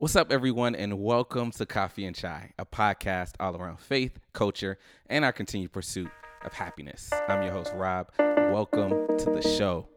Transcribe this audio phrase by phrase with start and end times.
[0.00, 4.78] What's up, everyone, and welcome to Coffee and Chai, a podcast all around faith, culture,
[5.10, 6.10] and our continued pursuit
[6.42, 7.12] of happiness.
[7.28, 8.08] I'm your host, Rob.
[8.18, 9.88] Welcome to the show.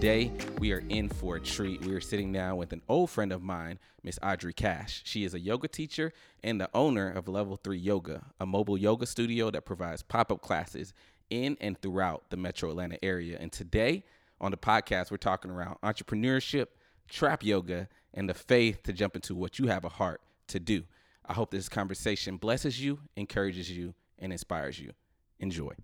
[0.00, 1.84] Today we are in for a treat.
[1.84, 5.02] We are sitting down with an old friend of mine, Miss Audrey Cash.
[5.04, 9.04] She is a yoga teacher and the owner of Level 3 Yoga, a mobile yoga
[9.04, 10.94] studio that provides pop up classes
[11.28, 13.36] in and throughout the metro Atlanta area.
[13.38, 14.04] And today
[14.40, 16.68] on the podcast, we're talking around entrepreneurship,
[17.06, 20.84] trap yoga, and the faith to jump into what you have a heart to do.
[21.26, 24.92] I hope this conversation blesses you, encourages you, and inspires you.
[25.40, 25.74] Enjoy.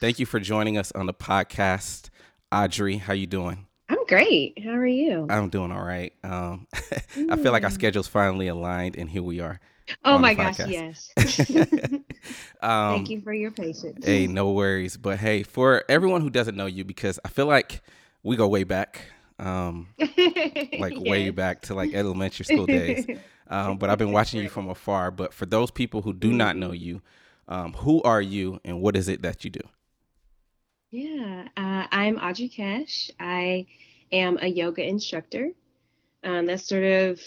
[0.00, 2.10] Thank you for joining us on the podcast.
[2.54, 3.66] Audrey, how you doing?
[3.88, 4.62] I'm great.
[4.62, 5.26] How are you?
[5.28, 6.12] I'm doing all right.
[6.22, 6.68] Um,
[7.28, 7.74] I feel like our Mm.
[7.74, 9.58] schedules finally aligned, and here we are.
[10.04, 11.10] Oh my gosh, yes.
[12.62, 13.98] Um, Thank you for your patience.
[14.04, 14.96] Hey, no worries.
[14.96, 17.82] But hey, for everyone who doesn't know you, because I feel like
[18.22, 19.02] we go way back,
[19.38, 19.88] um,
[20.78, 23.06] like way back to like elementary school days.
[23.48, 25.10] Um, but I've been watching you from afar.
[25.10, 27.02] But for those people who do not know you,
[27.48, 29.60] um, who are you, and what is it that you do?
[30.94, 33.10] Yeah, uh, I'm Audrey Cash.
[33.18, 33.66] I
[34.12, 35.50] am a yoga instructor.
[36.22, 37.20] Um, that's sort of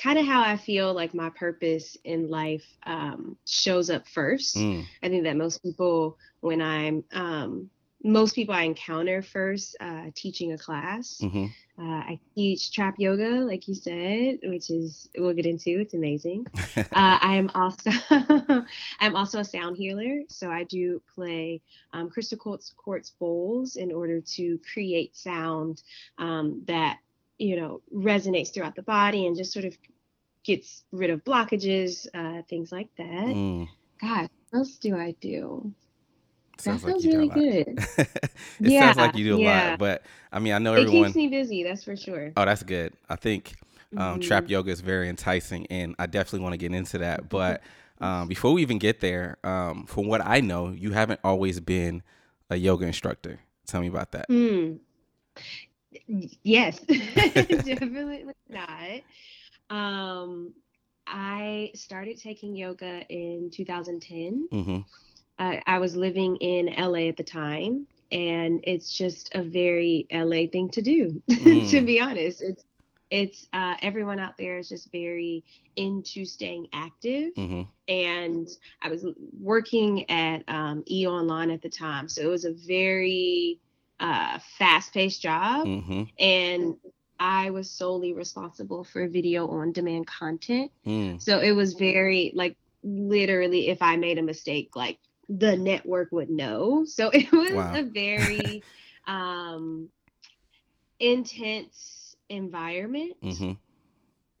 [0.00, 4.54] kind of how I feel like my purpose in life um, shows up first.
[4.54, 7.68] Mm, I think that most people, when I'm, um,
[8.04, 11.46] most people I encounter first uh, teaching a class, hmm
[11.80, 15.80] uh, I teach trap yoga, like you said, which is we'll get into.
[15.80, 16.46] It's amazing.
[16.76, 17.90] uh, I am also
[19.00, 21.60] I'm also a sound healer, so I do play
[21.92, 25.82] um, crystal quartz, quartz bowls in order to create sound
[26.18, 26.98] um, that
[27.38, 29.76] you know resonates throughout the body and just sort of
[30.42, 33.06] gets rid of blockages, uh, things like that.
[33.06, 33.68] Mm.
[34.00, 35.72] God, what else do I do?
[36.58, 37.66] Sounds that sounds you do a really good.
[38.62, 39.44] it Yeah, sounds like you do a yeah.
[39.44, 40.02] lot, but
[40.32, 41.10] I mean, I know It everyone.
[41.12, 42.34] It keeps me busy, that's for sure.
[42.36, 42.92] Oh, that's good.
[43.08, 43.54] I think
[43.96, 44.20] um, Mhm.
[44.20, 47.28] trap yoga is very enticing, and I definitely want to get into that.
[47.28, 47.62] But
[48.00, 52.02] um, before we even get there, um, from what I know, you haven't always been
[52.50, 53.40] a yoga instructor.
[53.66, 54.30] Tell me about that.
[56.08, 56.80] Y- Yes,
[57.64, 59.00] definitely not.
[59.70, 60.54] Um,
[61.06, 64.48] I started taking yoga in 2010.
[64.50, 64.80] hmm
[65.38, 70.46] I, I was living in LA at the time, and it's just a very LA
[70.48, 71.22] thing to do,
[71.68, 71.86] to Mm.
[71.86, 72.42] be honest.
[72.42, 72.64] It's
[73.10, 75.44] it's uh, everyone out there is just very
[75.76, 78.46] into staying active hmm and
[78.82, 79.06] I was
[79.40, 83.60] working at um, E Online at the time, so it was a very
[84.00, 86.74] uh, fast-paced job, hmm and
[87.18, 90.70] I was solely responsible for video on-demand content.
[90.86, 91.20] Mm.
[91.20, 96.30] So it was very like literally, if I made a mistake, like the network would
[96.30, 96.84] know.
[96.84, 97.74] So it was Wow.
[97.74, 98.64] a very
[99.06, 99.90] um,
[101.00, 103.16] intense environment.
[103.22, 103.52] hmm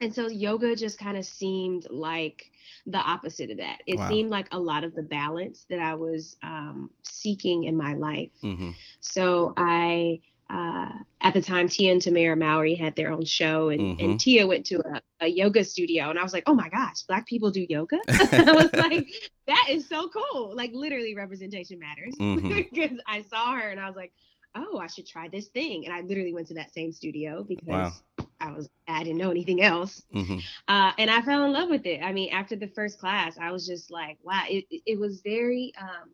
[0.00, 2.50] And so yoga just kind of seemed like
[2.86, 3.78] the opposite of that.
[3.86, 4.00] It Wow.
[4.00, 8.30] seemed like a lot of the balance that I was um, seeking in my life.
[8.42, 13.68] hmm So I, uh, at the time, Tia and Tamara Mowry had their own show,
[13.70, 14.02] and, Mhm.
[14.04, 17.02] and Tia went to a, a yoga studio, and I was like, oh my gosh,
[17.02, 17.98] Black people do yoga?
[18.08, 19.08] I was like,
[19.46, 20.54] that is so cool.
[20.54, 22.70] Like literally, representation matters Mhm.
[22.70, 24.12] because I saw her and I was like,
[24.54, 27.66] oh, I should try this thing, and I literally went to that same studio because
[27.66, 27.92] Wow.
[28.40, 30.02] I was I didn't know anything else.
[30.12, 30.38] hmm
[30.68, 32.00] Uh, and I fell in love with it.
[32.02, 35.20] I mean, after the first class, I was just like, wow, it, it- it was
[35.20, 36.10] very um,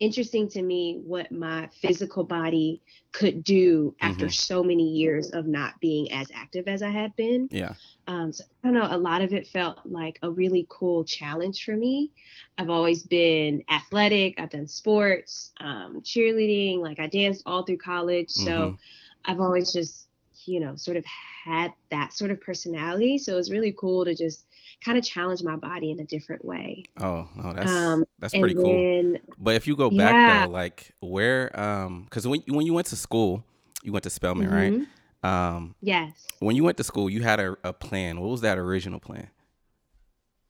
[0.00, 4.34] interesting to me what my physical body could do after Mhm.
[4.34, 7.50] so many years of not being as active as I had been.
[7.50, 7.74] Yeah.
[8.06, 11.64] Um, so I don't know, a lot of it felt like a really cool challenge
[11.64, 12.12] for me.
[12.58, 18.30] I've always been athletic, I've done sports, um, cheerleading, like I danced all through college.
[18.30, 18.78] So Mhm.
[19.26, 20.08] I've always just,
[20.46, 21.04] you know, sort of
[21.44, 23.18] had that sort of personality.
[23.18, 24.46] So it was really cool to just
[24.84, 26.84] kind of challenge my body in a different way.
[26.98, 28.64] Oh, no, that's Um, that's pretty cool.
[28.64, 30.46] then, But if you go back Yeah.
[30.46, 33.44] though, like where, um, because when when you went to school,
[33.82, 34.52] you went to Spelman, Mhm.
[34.52, 34.86] right?
[35.22, 36.26] Um, yes.
[36.38, 38.20] when you went to school, you had a, a plan.
[38.20, 39.28] What was that original plan?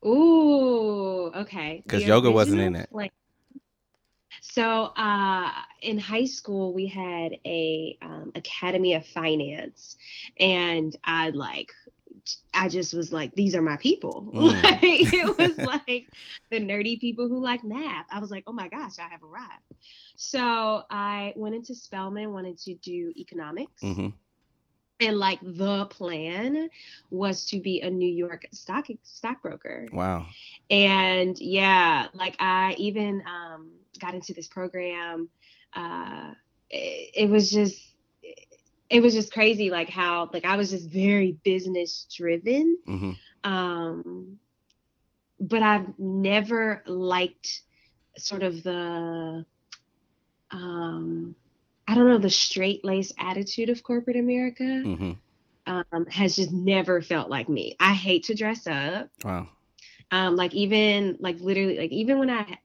[0.06, 1.82] Ooh, okay.
[1.85, 2.91] Because yoga wasn't in it.
[2.91, 3.11] plan-
[4.43, 5.50] So, uh,
[5.82, 9.97] in high school, we had a um, Academy of Finance,
[10.38, 11.73] and I like,
[12.55, 14.32] I just was like, these are my people.
[14.41, 14.62] Mm.
[14.62, 16.09] Like, it was like
[16.50, 18.06] the nerdy people who like math.
[18.11, 19.62] I was like, oh my gosh, I have arrived.
[20.17, 23.82] So I went into Spelman, wanted to do economics.
[23.82, 24.09] hmm
[25.00, 26.69] and like the plan
[27.11, 29.88] was to be a New York stock stockbroker.
[29.93, 30.27] Wow.
[30.69, 35.29] And yeah, like I even um, got into this program.
[35.73, 36.32] Uh,
[36.69, 37.81] it, it was just
[38.90, 42.76] it was just crazy like how like i was just very business driven.
[42.87, 44.38] Hmm um
[45.40, 47.62] but i've never liked
[48.19, 49.44] sort of the
[50.50, 51.34] um
[51.88, 55.12] i don't know the straight lace attitude of corporate america hmm
[55.66, 57.76] um has just never felt like me.
[57.78, 59.08] I hate to dress up.
[59.25, 59.48] Wow.
[60.10, 62.58] um like even like literally like even when i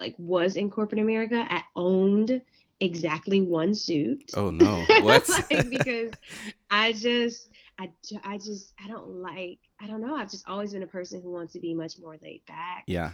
[0.00, 2.42] like was in corporate america i owned
[2.82, 4.84] exactly one suit Oh no.
[5.02, 5.28] What?
[5.28, 6.12] like, because
[6.70, 7.48] I just,
[7.78, 7.90] I,
[8.24, 10.14] I just, I don't like, I don't know.
[10.16, 12.84] I've just always been a person who wants to be much more laid back.
[12.86, 13.12] yeah.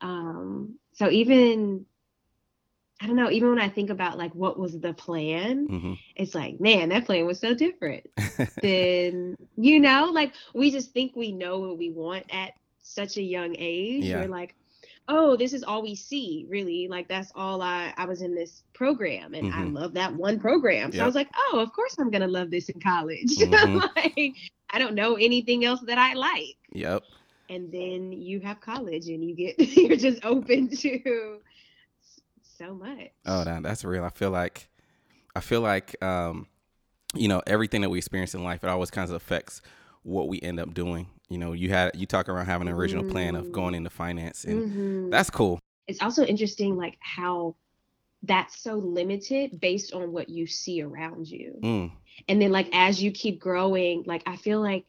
[0.00, 1.86] Um, so even,
[3.00, 6.34] I don't know, even when I think about like what was the plan, hmm it's
[6.34, 8.06] like, man, that plan was so different
[8.62, 12.52] than, you know, like we just think we know what we want at
[12.82, 14.04] such a young age.
[14.04, 14.20] Yeah.
[14.20, 14.54] We're like,
[15.08, 16.88] oh, this is all we see, really.
[16.88, 19.72] Like that's all I I was in this program and I Mhm.
[19.74, 20.90] love that one program.
[20.92, 21.02] So Yep.
[21.02, 23.36] I was like, oh, of course I'm gonna love this in college.
[23.36, 23.88] Mhm.
[23.96, 24.34] like
[24.70, 26.56] I don't know anything else that I like.
[26.72, 27.04] Yep.
[27.48, 31.40] And then you have college and you get you're just open to
[32.58, 33.10] so much.
[33.24, 34.02] Oh, that, that's real.
[34.04, 34.68] I feel like,
[35.34, 36.46] I feel like, um,
[37.14, 39.60] you know, everything that we experience in life, it always kind of affects
[40.02, 41.06] what we end up doing.
[41.28, 44.44] You know, you had you talk around having an original plan of going into finance,
[44.44, 45.10] and Mhm.
[45.10, 45.58] that's cool.
[45.88, 47.54] it's also interesting like how
[48.22, 51.58] that's so limited based on what you see around you.
[51.62, 51.92] Mm,
[52.28, 54.84] and then like as you keep growing like i feel like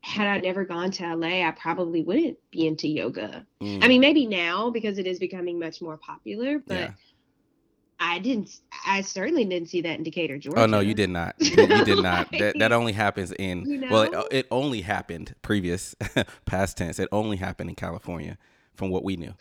[0.00, 4.00] had i never gone to la i probably wouldn't be into yoga mm, i mean
[4.00, 6.90] maybe now because it is becoming much more popular but yeah.
[8.02, 11.34] I didn't i certainly didn't see that in decatur georgia Oh no, you did not.
[11.38, 12.28] You did, you did not.
[12.38, 15.94] That that only happens in you well, it, it only happened previous
[16.44, 16.98] past tense.
[16.98, 18.38] It only happened in California,
[18.74, 19.34] from what we knew.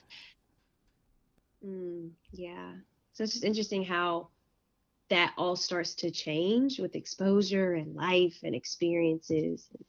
[1.66, 2.72] Mm, yeah
[3.14, 4.30] so it's just interesting how
[5.10, 9.86] that all starts to change with exposure and life and experiences and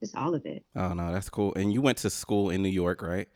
[0.00, 1.52] just all of it Oh no, that's cool.
[1.54, 3.28] And you went to school in New York, right?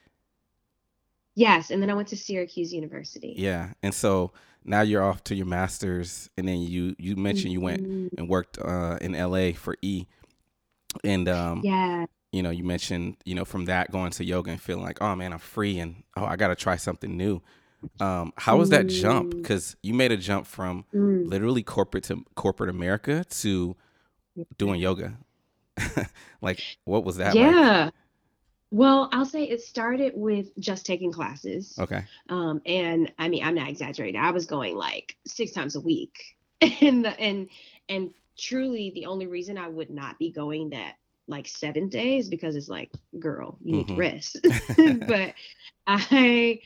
[1.34, 3.72] Yes and then i went to syracuse university Yeah.
[3.82, 4.32] And so
[4.64, 8.08] now you're off to your masters, and then you you mentioned you went Mhm.
[8.16, 9.52] and worked uh, in L.A.
[9.52, 10.06] for E,
[11.02, 14.60] and um, yeah you know, you mentioned, you know, from that going to yoga and
[14.60, 17.40] feeling like, oh man, I'm free and oh, I got to try something new.
[18.00, 19.34] Um, how was that jump?
[19.34, 19.36] Mm.
[19.42, 21.28] Because you made a jump from Mm.
[21.28, 23.76] literally corporate to corporate America to
[24.58, 25.16] doing yoga.
[26.40, 27.94] like, what was that like?
[28.74, 31.78] Well, I'll say it started with just taking classes.
[31.78, 32.02] Okay.
[32.28, 34.20] Um, and I mean, I'm not exaggerating.
[34.20, 36.36] I was going like six times a week.
[36.80, 37.48] and the, and
[37.88, 40.94] and truly the only reason I would not be going that
[41.28, 42.90] like seven days because it's like,
[43.20, 43.96] girl, you need to Mhm.
[43.96, 44.40] rest.
[45.06, 45.34] but
[45.86, 46.58] I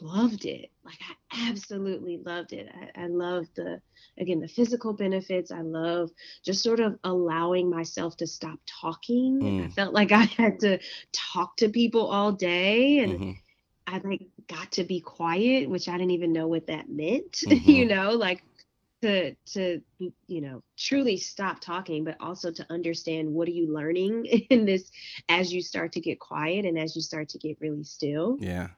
[0.00, 0.70] loved it.
[0.84, 0.98] Like
[1.32, 2.68] I absolutely loved it.
[2.96, 3.80] I, I love the
[4.18, 5.50] again the physical benefits.
[5.50, 6.10] I love
[6.44, 9.52] just sort of allowing myself to stop talking.
[9.58, 9.68] I Mm.
[9.68, 10.78] felt like I had to
[11.12, 13.36] talk to people all day and Mhm.
[13.86, 17.40] I like got to be quiet, which I didn't even know what that meant.
[17.50, 17.64] Mhm.
[17.64, 18.42] you know, like
[19.02, 19.80] to to
[20.28, 24.90] you know truly stop talking, but also to understand what are you learning in this
[25.28, 28.40] as you start to get quiet and as you start to get really still.
[28.40, 28.68] Yeah.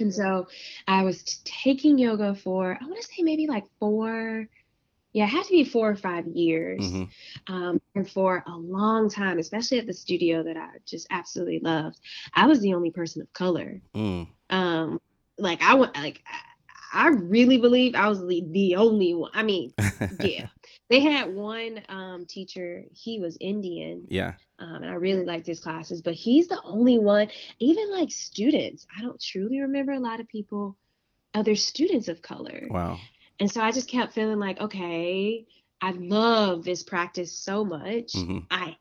[0.00, 0.46] And so
[0.86, 4.46] I was taking yoga for I want to say maybe like four.
[5.14, 6.86] Yeah, it had to be four or five years.
[6.86, 7.04] hmm
[7.48, 11.98] Um, and for a long time, especially at the studio that I just absolutely loved,
[12.34, 14.28] I was the only person of color Mm.
[14.50, 15.00] um
[15.38, 16.22] like i like
[16.92, 19.72] I, I really believe i was the, the only one i mean
[20.20, 20.46] yeah
[20.90, 24.34] they had one um teacher he was indian yeah.
[24.58, 27.28] um, and i really liked his classes but he's the only one
[27.58, 30.76] even like students i don't truly remember a lot of people
[31.34, 32.98] other students of color Wow.
[33.40, 35.46] and so i just kept feeling like okay
[35.80, 38.76] i love this practice so much hmm i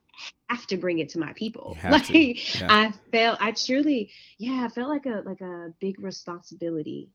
[0.50, 2.68] have to bring it to my people like yeah.
[2.70, 4.10] i felt i truly
[4.40, 7.10] yeah i felt like a like a big responsibility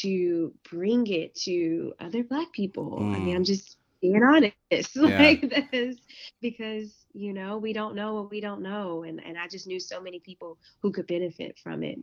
[0.00, 3.36] to bring it to other black people i mean Mm.
[3.36, 5.18] i'm just being honest Yeah.
[5.18, 5.96] like this
[6.42, 9.80] because you know we don't know what we don't know and and i just knew
[9.80, 11.98] so many people who could benefit from it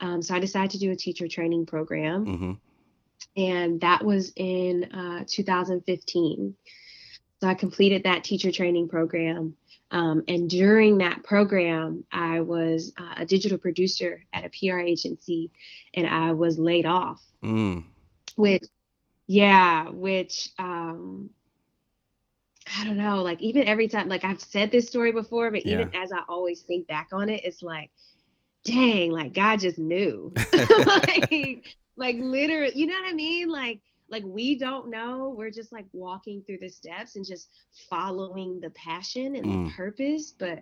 [0.00, 2.52] um, so i decided to do a teacher training program hmm
[3.36, 6.54] and that was in uh, 2015.
[7.40, 9.56] So I completed that teacher training program.
[9.90, 15.50] Um, and during that program, I was uh, a digital producer at a PR agency
[15.94, 17.84] and I was laid off, Mm.
[18.36, 18.64] which,
[19.26, 21.30] yeah, which um,
[22.78, 25.88] I don't know, like even every time, like I've said this story before, but Yeah.
[25.88, 27.90] even as I always think back on it, it's like,
[28.64, 30.32] dang, like God just knew.
[30.86, 31.64] like,
[31.96, 33.48] like literally, you know what I mean?
[33.48, 35.34] Like, like we don't know.
[35.36, 37.48] We're just like walking through the steps and just
[37.90, 39.66] following the passion and Mm.
[39.66, 40.32] the purpose.
[40.38, 40.60] But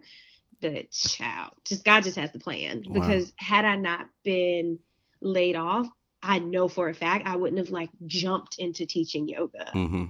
[0.60, 2.84] the child, just God just has the plan.
[2.86, 2.92] Wow.
[2.92, 4.78] Because had I not been
[5.20, 5.88] laid off,
[6.22, 9.70] I know for a fact I wouldn't have like jumped into teaching yoga.
[9.72, 10.04] hmm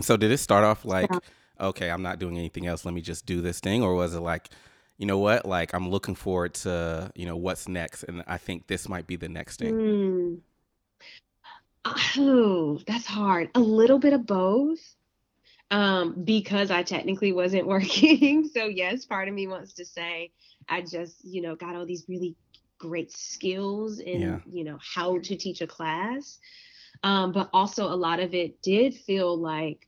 [0.00, 1.18] And so, did it start off like, Yeah.
[1.60, 2.86] okay, I'm not doing anything else.
[2.86, 4.48] Let me just do this thing, or was it like,
[4.96, 5.44] you know what?
[5.44, 9.16] Like, I'm looking forward to, you know, what's next, and I think this might be
[9.16, 10.40] the next thing.
[11.84, 11.94] Hmm.
[12.16, 13.50] Oh, that's hard.
[13.54, 14.78] A little bit of both.
[15.70, 18.48] Um, because I technically wasn't working.
[18.48, 20.32] So yes, part of me wants to say
[20.66, 22.36] I just, you know, got all these really
[22.78, 24.38] great skills in, Yeah.
[24.50, 26.38] you know, how to teach a class.
[27.02, 29.86] Um, but also a lot of it did feel like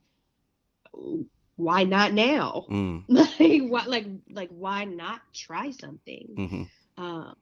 [1.55, 2.65] why not now?
[2.69, 6.27] Mm, Like what like like why not try something?
[6.35, 6.63] hmm
[6.97, 7.35] um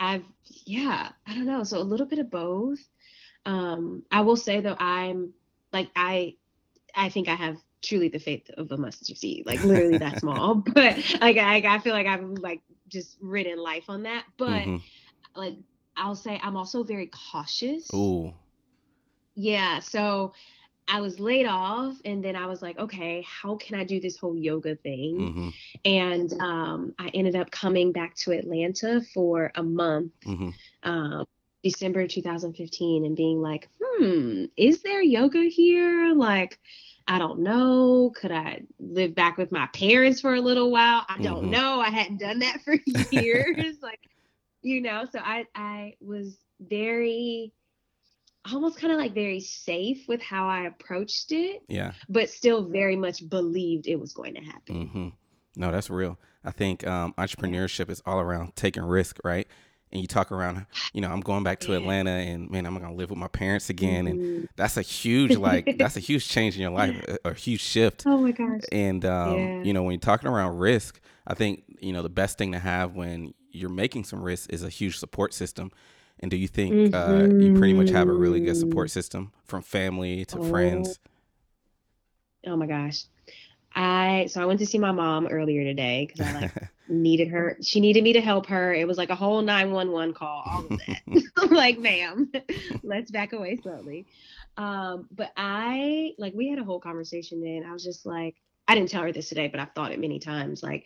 [0.00, 0.24] i've
[0.66, 1.64] yeah i don't know.
[1.64, 2.80] So a little bit of both.
[3.46, 5.32] Um i will say though i'm
[5.72, 6.34] like i
[6.94, 9.44] i think i have truly the faith of a mustard seed.
[9.46, 10.54] Like literally that small.
[10.74, 14.24] But like I, I feel like i've like just ridden life on that.
[14.36, 14.76] But hmm
[15.36, 15.54] like
[15.96, 17.88] i'll say i'm also very cautious.
[17.94, 18.32] Ooh.
[19.34, 20.32] yeah so
[20.90, 24.18] i was laid off and then i was like okay how can i do this
[24.18, 25.48] whole yoga thing hmm
[25.84, 30.50] and um, I ended up coming back to Atlanta for a month, hmm
[30.82, 31.24] um,
[31.62, 36.14] December 2015, and being like, hmm, is there yoga here?
[36.14, 36.58] Like,
[37.08, 38.12] I don't know.
[38.14, 41.04] Could I live back with my parents for a little while?
[41.08, 41.50] I don't Mhm.
[41.50, 41.80] know.
[41.80, 43.76] I hadn't done that for years.
[43.82, 44.00] like,
[44.62, 47.52] you know, so I I was very
[48.54, 51.92] almost kind of like very safe with how I approached it, Yeah.
[52.08, 54.74] but still very much believed it was going to happen.
[54.88, 55.08] Mm-hmm.
[55.56, 56.18] No, that's real.
[56.44, 59.46] I think um, entrepreneurship is all around taking risk, right?
[59.92, 61.78] And you talk around, you know, I'm going back to Yeah.
[61.78, 64.46] Atlanta, and man, I'm gonna live with my parents again, and Mhm.
[64.54, 68.04] that's a huge, like, that's a huge change in your life, a, a huge shift.
[68.06, 68.60] Oh my gosh.
[68.70, 69.62] And um, Yeah.
[69.64, 72.58] you know, when you're talking around risk, I think you know the best thing to
[72.60, 75.72] have when you're making some risk is a huge support system.
[76.20, 79.62] And do you think uh, you pretty much have a really good support system from
[79.62, 80.98] family to friends?
[82.46, 83.04] Oh my gosh.
[83.74, 86.52] I so I went to see my mom earlier today because I like
[86.88, 87.56] needed her.
[87.62, 88.74] She needed me to help her.
[88.74, 91.02] It was like a whole 911 call, all of that.
[91.38, 92.30] I'm like, ma'am,
[92.82, 94.06] let's back away slowly.
[94.56, 97.64] Um, but I like we had a whole conversation then.
[97.66, 98.34] I was just like,
[98.68, 100.62] I didn't tell her this today, but I've thought it many times.
[100.62, 100.84] Like,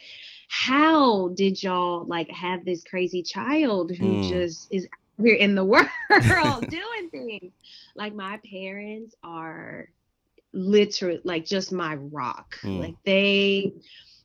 [0.49, 4.29] how did y'all like have this crazy child who Mm.
[4.29, 4.87] just is
[5.19, 5.89] here in the world
[6.69, 7.53] doing things?
[7.95, 9.89] Like my parents are
[10.53, 12.57] literally like just my rock.
[12.63, 12.81] Mm.
[12.81, 13.75] Like they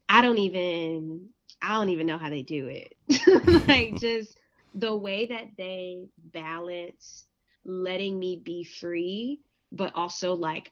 [0.07, 1.29] I don't even
[1.61, 2.95] I don't even know how they do it.
[3.67, 4.37] like just
[4.75, 7.25] the way that they balance
[7.65, 9.39] letting me be free,
[9.71, 10.71] but also like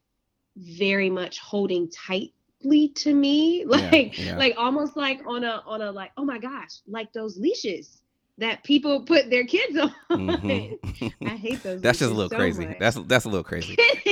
[0.55, 3.65] very much holding tightly to me.
[3.65, 4.38] Like yeah.
[4.38, 8.01] like almost like on a on a like, oh my gosh, like those leashes
[8.39, 9.94] that people put their kids on.
[10.12, 11.13] Mhm.
[11.25, 12.65] I hate those That's just a little so crazy.
[12.67, 12.77] much.
[12.79, 13.75] That's that's a little crazy.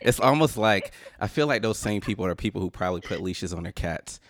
[0.00, 3.52] it's almost like I feel like those same people are people who probably put leashes
[3.52, 4.20] on their cats.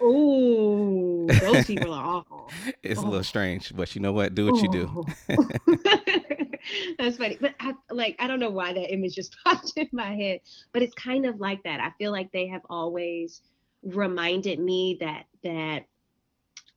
[0.00, 2.50] Ooh, those people are awful.
[2.84, 3.08] It's a Oh.
[3.08, 4.34] little strange, but you know what?
[4.34, 5.04] Do what you do.
[5.28, 5.48] Oh.
[6.98, 7.36] That's funny.
[7.40, 10.40] But I like I don't know why that image just popped in my head,
[10.72, 11.80] but it's kind of like that.
[11.80, 13.42] I feel like they have always
[13.82, 15.84] reminded me that that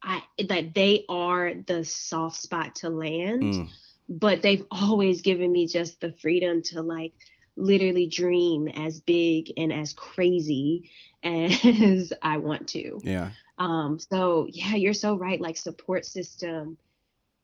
[0.03, 3.69] I that they are the soft spot to land, Mm,
[4.09, 7.13] but they've always given me just the freedom to like
[7.55, 10.89] literally dream as big and as crazy
[11.23, 12.99] as I want to.
[13.03, 13.31] yeah.
[13.57, 15.39] Um, so yeah, you're so right.
[15.39, 16.77] Like support system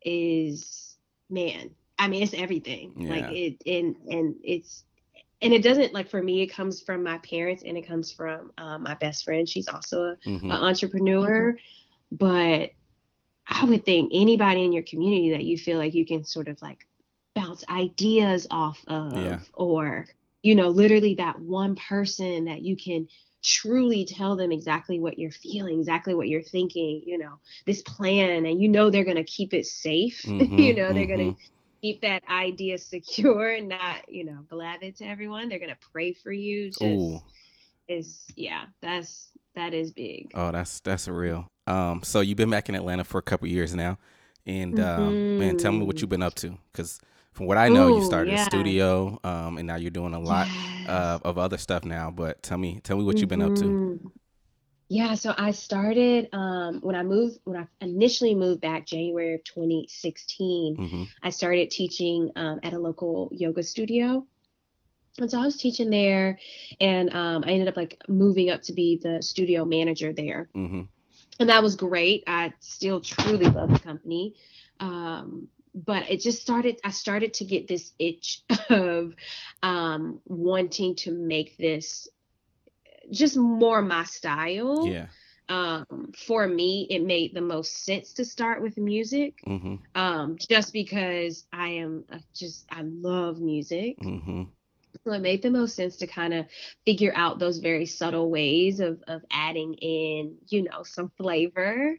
[0.02, 0.96] is
[1.30, 2.94] man, I mean it's everything.
[2.98, 3.10] Yeah.
[3.10, 4.84] Like it and and it's
[5.42, 8.52] and it doesn't like for me it comes from my parents and it comes from
[8.58, 9.48] um, my best friend.
[9.48, 11.56] She's also a, an entrepreneur.
[12.12, 12.72] But
[13.48, 16.62] I would think anybody in your community that you feel like you can sort of
[16.62, 16.80] like
[17.36, 19.42] bounce ideas off of Yeah.
[19.54, 20.08] or
[20.44, 23.08] you know literally that one person that you can
[23.44, 28.46] truly tell them exactly what you're feeling exactly what you're thinking you know this plan
[28.46, 31.36] and you know they're going to keep it safe you Mhm, know they're going mhm.
[31.36, 31.36] to
[31.82, 35.88] keep that idea secure and not you know blab it to everyone they're going to
[35.92, 37.24] pray for you just Ooh.
[37.88, 41.48] is yeah that's that is big Oh, that's that's real.
[41.68, 43.98] Um, so you've been back in Atlanta for a couple years now,
[44.46, 46.02] and um, man, tell me what Mhm.
[46.02, 46.58] you've been up to.
[46.72, 47.00] Because
[47.34, 48.36] from what I know, Ooh, you started yeah.
[48.36, 50.72] a studio, um, and now you're doing a lot Yes.
[50.86, 52.12] uh, of other stuff now.
[52.12, 53.66] But tell me, tell me what you've been up to.
[53.66, 54.12] Mhm.
[54.90, 59.44] Yeah, so I started um, when I moved, when I initially moved back January of
[59.44, 64.26] 2016, hmm I started teaching um, at a local yoga studio.
[65.20, 66.40] And so I was teaching there,
[66.80, 70.50] and um, I ended up like moving up to be the studio manager there.
[70.54, 70.84] hmm
[71.40, 72.24] and that was great.
[72.28, 74.36] I still truly love the company.
[74.80, 79.16] Um, but it just started, I started to get this itch of
[79.64, 82.08] um, wanting to make this
[83.12, 84.86] just more my style.
[84.86, 85.08] Yeah.
[85.50, 90.74] Um, for me, it made the most sense to start with music, hmm um, just
[90.74, 93.98] because I am just, I love music.
[94.02, 94.50] hmm
[95.04, 96.46] So it made the most sense to kind of
[96.86, 101.98] figure out those very subtle ways of of adding in, you know, some flavor.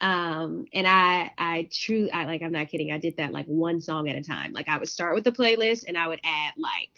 [0.00, 2.92] Um, and I I truly I like I'm not kidding.
[2.92, 4.52] I did that like one song at a time.
[4.52, 6.90] Like I would start with the playlist and I would add like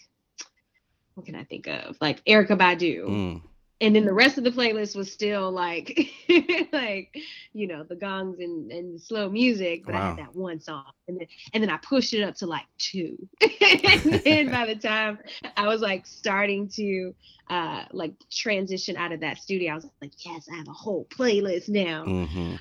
[1.14, 1.97] what can I think of?
[2.00, 3.04] Like Erykah Badu.
[3.06, 3.42] Mm.
[3.83, 6.09] And then the rest of the playlist was still like
[6.73, 7.15] like,
[7.53, 10.85] you know, the gongs and, and slow music, but I had that one song.
[11.09, 13.19] And then and then I pushed it up to like two.
[13.43, 15.19] and then by the time
[15.57, 17.12] I was like starting to
[17.51, 21.07] uh like transition out of that studio, I was like, yes, I have a whole
[21.07, 22.05] playlist now.
[22.05, 22.55] hmm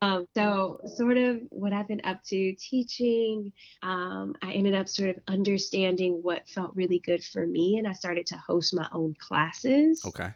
[0.00, 5.10] Um, so sort of what I've been up to teaching, um, I ended up sort
[5.10, 9.16] of understanding what felt really good for me, and I started to host my own
[9.18, 10.02] classes.
[10.06, 10.30] Okay.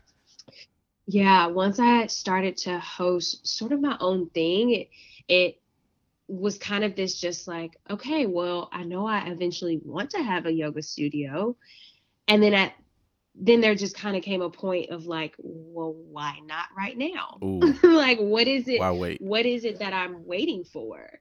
[1.12, 4.88] Yeah, once I started to host sort of my own thing, it,
[5.28, 5.60] it
[6.26, 10.46] was kind of this just like, okay, well, I know I eventually want to have
[10.46, 11.56] a yoga studio.
[12.28, 12.72] And then at
[13.34, 17.40] then there just kind of came a point of like, well, why not right now?
[17.82, 19.20] Like what is it Why wait?
[19.20, 21.20] what is it that I'm waiting for?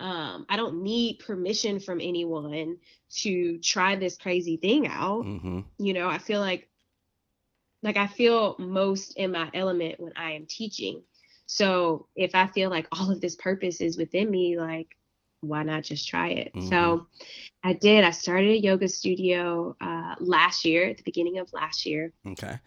[0.00, 2.76] Um, I don't need permission from anyone
[3.22, 6.68] to try this crazy thing out hmm you know i feel like
[7.86, 11.00] like i feel most in my element when i am teaching
[11.46, 14.96] so if i feel like all of this purpose is within me like
[15.40, 17.06] why not just try it so
[17.62, 21.86] i did i started a yoga studio uh, last year at the beginning of last
[21.86, 22.58] year Okay.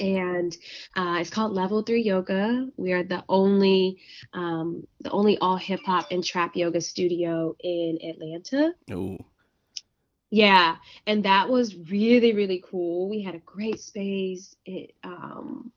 [0.00, 0.56] and
[0.96, 2.68] uh, it's called Level Three Yoga.
[2.76, 3.98] We are the only,
[4.32, 8.74] um, the only all hip hop and trap yoga studio in Atlanta.
[8.90, 9.18] Ooh.
[10.34, 13.08] Yeah, and that was really really cool.
[13.08, 14.56] We had a great space.
[14.66, 15.72] It um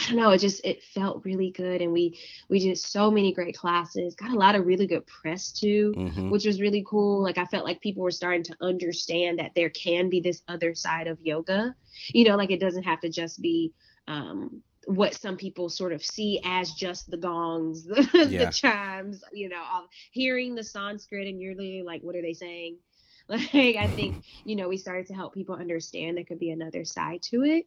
[0.00, 3.32] I don't know, it just it felt really good and we we did so many
[3.32, 4.14] great classes.
[4.14, 7.22] Got a lot of really good press too, hmm which was really cool.
[7.22, 10.74] Like I felt like people were starting to understand that there can be this other
[10.74, 11.74] side of yoga.
[12.14, 13.72] You know, like it doesn't have to just be
[14.08, 18.38] um what some people sort of see as just the gongs, the, Yeah.
[18.38, 22.34] the chimes, you know, all, hearing the Sanskrit and you're literally like, what are they
[22.34, 22.78] saying?
[23.52, 26.84] Like, I think, you know, we started to help people understand there could be another
[26.84, 27.66] side to it.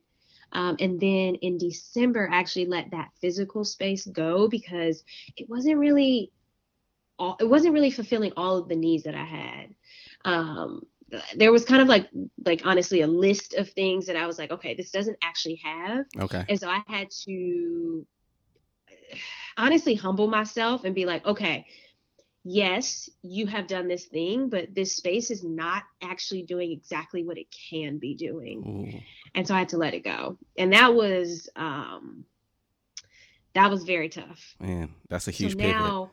[0.51, 5.03] Um, and then in December, I actually let that physical space go because
[5.35, 6.31] it wasn't really,
[7.19, 9.75] all, it wasn't really fulfilling all of the needs that I had.
[10.25, 10.81] Um,
[11.35, 12.09] there was kind of like,
[12.45, 16.05] like honestly, a list of things that I was like, okay, this doesn't actually have.
[16.17, 16.45] Okay.
[16.47, 18.05] And so I had to
[19.57, 21.65] honestly humble myself and be like, okay,
[22.43, 27.38] yes, you have done this thing, but this space is not actually doing exactly what
[27.38, 28.63] it can be doing.
[28.93, 28.99] Ooh.
[29.36, 30.38] And so I had to let it go.
[30.58, 32.25] And that was um
[33.54, 34.56] that was very tough.
[34.60, 35.78] Man, that's a huge so pivot.
[35.78, 36.12] now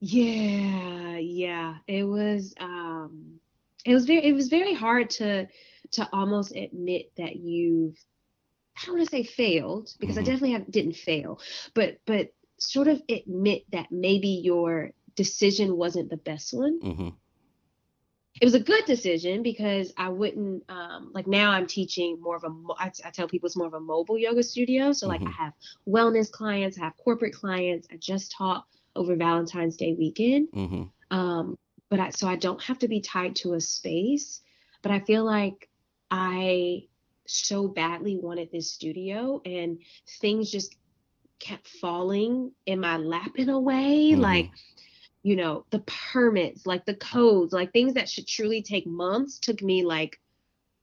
[0.00, 1.76] yeah, yeah.
[1.86, 3.40] It was um
[3.86, 5.46] it was very it was very hard to
[5.92, 7.96] to almost admit that you've
[8.76, 10.20] I don't want to say failed because Mhm.
[10.20, 11.40] I definitely have, didn't fail,
[11.72, 16.80] but but sort of admit that maybe your decision wasn't the best one.
[16.80, 17.08] hmm
[18.40, 22.44] It was a good decision because I wouldn't um, like now I'm teaching more of
[22.44, 24.92] a I, I tell people it's more of a mobile yoga studio.
[24.92, 25.28] So like Mhm.
[25.28, 25.52] I have
[25.86, 27.86] wellness clients, I have corporate clients.
[27.92, 28.64] I just taught
[28.96, 30.48] over Valentine's Day weekend.
[30.52, 31.56] hmm Um,
[31.90, 34.40] but I, so I don't have to be tied to a space.
[34.82, 35.68] But I feel like
[36.10, 36.88] I
[37.26, 39.78] so badly wanted this studio, and
[40.20, 40.76] things just
[41.38, 44.12] kept falling in my lap in a way.
[44.12, 44.20] Mhm.
[44.20, 44.50] Like,
[45.24, 45.80] you know, the
[46.12, 50.20] permits, like the codes, like things that should truly take months took me like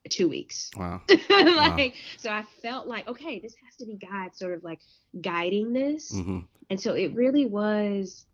[0.09, 0.71] two weeks.
[0.75, 1.01] Wow.
[1.29, 4.79] like, so I felt like, okay, this has to be God sort of like
[5.21, 6.11] guiding this.
[6.11, 6.39] hmm
[6.71, 8.25] And so it really was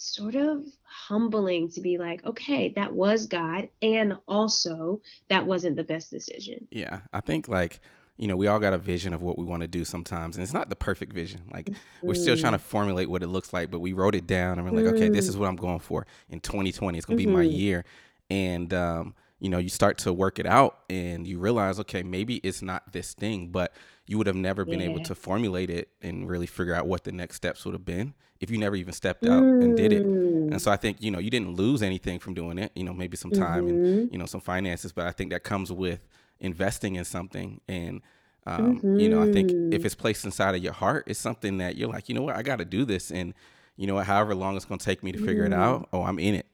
[0.00, 3.68] sort of humbling to be like, okay, that was God.
[3.82, 6.66] And also, that wasn't the best decision.
[6.70, 7.80] Yeah, I think like
[8.18, 10.42] you know we all got a vision of what we want to do sometimes, and
[10.42, 11.40] it's not the perfect vision.
[11.52, 11.70] Like
[12.02, 14.68] we're still trying to formulate what it looks like, but we wrote it down and
[14.68, 15.28] we're like, okay, this Mm.
[15.30, 16.98] is what I'm going for in 2020.
[16.98, 17.56] It's gonna be my Mhm.
[17.58, 17.84] year.
[18.30, 22.36] and um, you know you start to work it out and you realize okay maybe
[22.36, 23.74] it's not this thing but
[24.06, 24.86] you would have never been Yeah.
[24.86, 28.14] able to formulate it and really figure out what the next steps would have been
[28.40, 30.52] if you never even stepped out and did it Mm.
[30.52, 32.94] and so i think you know you didn't lose anything from doing it you know
[32.94, 34.12] maybe some time and Mhm.
[34.12, 36.00] you know some finances but i think that comes with
[36.42, 38.02] investing in something and
[38.46, 39.86] um, you know i think if Mhm.
[39.86, 42.42] it's placed inside of your heart it's something that you're like you know what i
[42.42, 43.32] got to do this and
[43.76, 45.56] you know however long it's going to take me to figure it Mm.
[45.58, 46.46] out oh i'm in it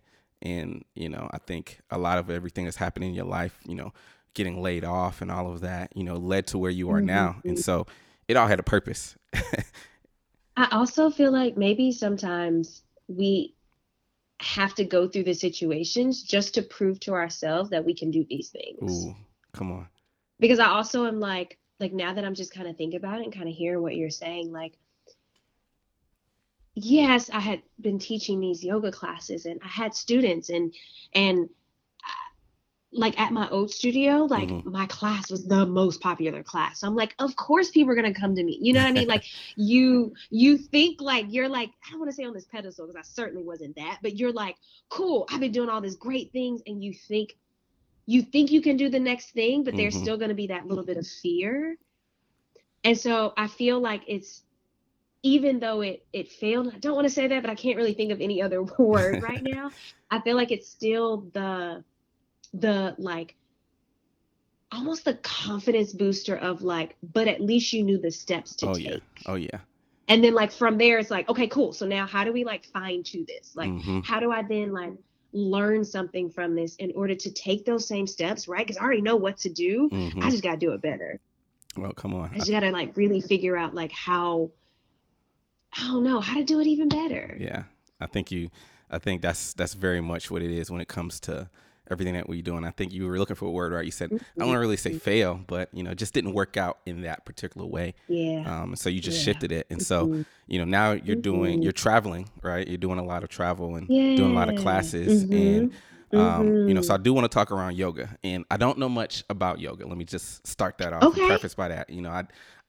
[0.42, 3.74] and you know i think a lot of everything that's happening in your life you
[3.74, 3.92] know
[4.34, 7.36] getting laid off and all of that you know led to where you are now
[7.38, 7.48] Mm-hmm.
[7.48, 7.86] and so
[8.28, 9.16] it all had a purpose
[10.56, 13.54] I also feel like maybe sometimes we
[14.40, 18.24] have to go through the situations just to prove to ourselves that we can do
[18.28, 19.06] these things.
[19.06, 19.14] ooh
[19.58, 19.88] come on
[20.40, 23.24] Because I also am like, like now that I'm just kind of thinking about it
[23.24, 24.78] and kind of hearing what you're saying, like,
[26.74, 30.74] yes, I had been teaching these yoga classes and I had students and
[31.14, 31.48] and
[32.04, 32.28] uh,
[32.92, 34.64] like at my old studio, like Mhm.
[34.64, 36.80] my class was the most popular class.
[36.80, 38.58] So I'm like, of course people are gonna come to me.
[38.62, 39.08] You know what I mean?
[39.08, 39.24] Like
[39.56, 42.98] you you think like you're like, I don't want to say on this pedestal because
[43.00, 44.56] I certainly wasn't that, but you're like,
[44.90, 47.36] cool, I've been doing all these great things, and you think
[48.08, 50.00] you think you can do the next thing, but there's Mhm.
[50.00, 51.78] still gonna be that little bit of fear.
[52.84, 54.44] And so I feel like it's
[55.22, 57.94] even though it it failed, I don't want to say that, but I can't really
[57.94, 59.72] think of any other word right now.
[60.10, 61.84] I feel like it's still the
[62.54, 63.36] the like
[64.72, 68.76] almost the confidence booster of like, but at least you knew the steps to oh
[68.76, 69.02] take.
[69.26, 69.60] Oh yeah oh yeah
[70.08, 71.72] And then like from there it's like, okay, cool.
[71.72, 73.54] So now how do we like fine tune this?
[73.56, 74.02] Like Mhm.
[74.02, 74.92] how do I then like
[75.32, 78.66] learn something from this in order to take those same steps, right?
[78.66, 79.88] Because I already know what to do.
[79.92, 80.24] Mhm.
[80.24, 81.20] I just gotta do it better.
[81.76, 84.50] well come on I just gotta like really figure out like how
[85.76, 87.36] I don't know how to do it even better.
[87.38, 87.64] Yeah,
[88.00, 88.48] I think you.
[88.90, 91.50] I think that's that's very much what it is when it comes to
[91.90, 92.56] everything that we do.
[92.56, 93.84] And I think you were looking for a word, right?
[93.84, 96.32] You said I don't want to really say fail, but you know, it just didn't
[96.34, 97.94] work out in that particular way.
[98.08, 98.44] Yeah.
[98.62, 99.24] Um, so you just Yeah.
[99.32, 100.24] shifted it, and so Mhm.
[100.46, 101.62] you know now you're doing Mhm.
[101.64, 102.66] you're traveling, right?
[102.66, 104.14] You're doing a lot of travel and yeah.
[104.14, 105.70] doing a lot of classes, and
[106.12, 106.18] Mhm.
[106.18, 107.02] um, you know, so I Mhm.
[107.02, 109.86] do want to talk around yoga, and I don't know much about yoga.
[109.86, 111.26] Let me just start that off and Okay.
[111.26, 111.90] preface by that.
[111.90, 112.24] You know, I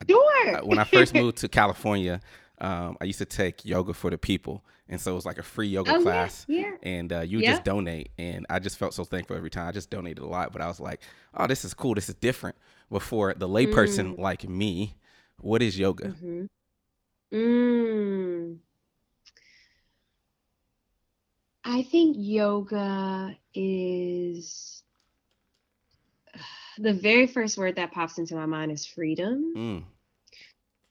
[0.08, 0.56] sure.
[0.56, 2.20] uh, when I first moved to California,
[2.60, 5.42] um, I used to take yoga for the people, and so it was like a
[5.42, 6.72] free yoga oh, class, yeah.
[6.82, 7.52] and uh, you Yeah.
[7.52, 9.68] just donate, and I just felt so thankful every time.
[9.68, 11.00] I just donated a lot, but I was like,
[11.32, 12.56] oh, this is cool, this is different.
[12.90, 14.18] But for the layperson Mm.
[14.18, 14.96] like me,
[15.38, 16.08] what is yoga?
[16.08, 16.48] Mhm.
[17.32, 18.58] Mm.
[21.64, 24.82] I think yoga is
[26.78, 29.54] the very first word that pops into my mind is freedom.
[29.56, 29.84] Mm,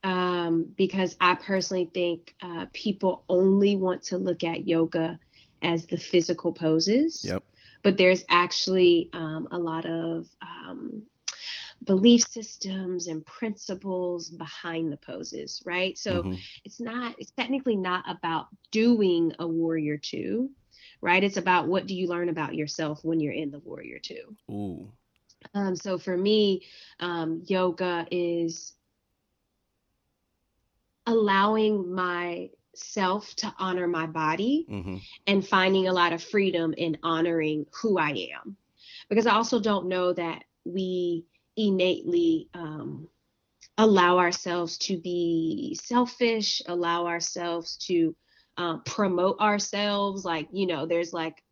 [0.02, 5.18] um, because I personally think uh, people only want to look at yoga
[5.62, 7.24] as the physical poses.
[7.24, 7.42] yep.
[7.82, 11.02] But there's actually um, a lot of um,
[11.84, 15.96] belief systems and principles behind the poses, right?
[15.96, 20.50] So mhm, it's not, it's technically not about doing a warrior two,
[21.00, 21.22] right?
[21.22, 24.36] It's about what do you learn about yourself when you're in the warrior two.
[24.50, 24.92] Ooh.
[25.54, 26.62] Um, so for me,
[27.00, 28.74] um, yoga is
[31.10, 34.96] allowing myself to honor my body hmm
[35.26, 38.56] and finding a lot of freedom in honoring who I am.
[39.08, 41.24] Because I also don't know that we
[41.56, 43.08] innately um,
[43.78, 48.14] allow ourselves to be selfish, allow ourselves to
[48.56, 50.24] um, promote ourselves.
[50.24, 51.42] Like, you know, there's like,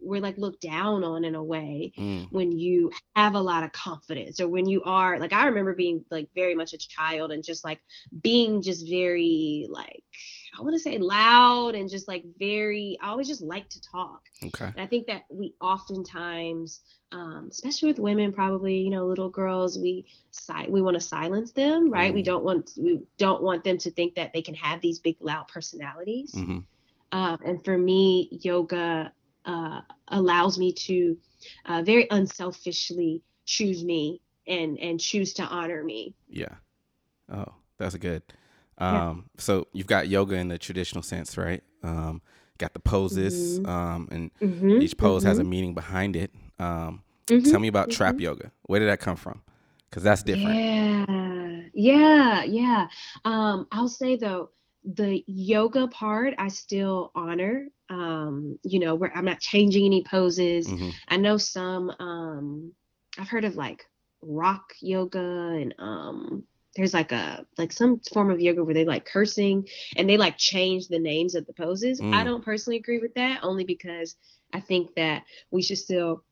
[0.00, 3.72] we're like looked down on in a way Mm, when you have a lot of
[3.72, 7.42] confidence or when you are like i remember being like very much a child and
[7.44, 7.80] just like
[8.22, 10.02] being just very like
[10.58, 14.20] i want to say loud and just like very i always just like to talk.
[14.44, 14.66] Okay.
[14.66, 16.80] and i think that we oftentimes
[17.10, 21.52] um, especially with women probably you know little girls we si- we want to silence
[21.52, 22.12] them right?
[22.12, 22.26] We Mm.
[22.26, 25.48] don't want we don't want them to think that they can have these big loud
[25.48, 26.32] personalities.
[26.34, 26.58] Hmm
[27.12, 29.12] um, and for me, yoga
[29.48, 31.18] uh, allows me to
[31.66, 36.14] uh, very unselfishly choose me and and choose to honor me.
[36.28, 36.54] Yeah.
[37.32, 37.46] Oh,
[37.78, 38.22] that's good.
[38.88, 39.02] Yeah.
[39.06, 41.62] Um, so you've got yoga in the traditional sense, right?
[41.82, 42.22] Um,
[42.58, 43.66] got the poses, Mhm.
[43.66, 46.32] um, and Mhm, each pose has a mhm, meaning behind it.
[46.58, 48.22] Um, mhm, tell me about trap mhm.
[48.22, 48.52] yoga.
[48.64, 49.42] Where did that come from?
[49.90, 50.60] Because that's different.
[50.60, 52.88] Yeah, yeah, yeah.
[53.24, 54.50] Um, I'll say though,
[54.84, 57.68] the yoga part I still honor.
[57.90, 60.68] Um, you know, where I'm not changing any poses.
[60.68, 62.72] hmm I know some um
[63.18, 63.84] I've heard of like
[64.22, 66.44] rock yoga and um
[66.76, 70.36] there's like a like some form of yoga where they like cursing and they like
[70.38, 72.00] change the names of the poses.
[72.00, 72.14] Mm.
[72.14, 74.16] I don't personally agree with that only because
[74.52, 76.22] I think that we should still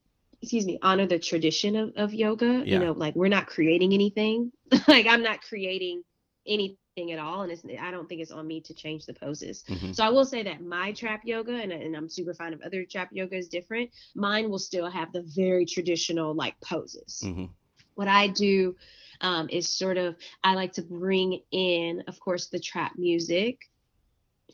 [0.41, 2.63] excuse me honor the tradition of, of yoga.
[2.65, 2.75] Yeah.
[2.75, 4.53] You know, like we're not creating anything.
[4.89, 6.03] like I'm not creating
[6.47, 9.65] anything at all and it's I don't think it's on me to change the poses.
[9.69, 9.95] Mhm.
[9.95, 12.85] So I will say that my trap yoga, and, and I'm super fond of other
[12.85, 13.91] trap yoga, is different.
[14.15, 17.23] Mine will still have the very traditional like poses.
[17.23, 17.51] Mhm.
[17.95, 18.77] What I do
[19.21, 23.61] um, is sort of I like to bring in, of course, the trap music.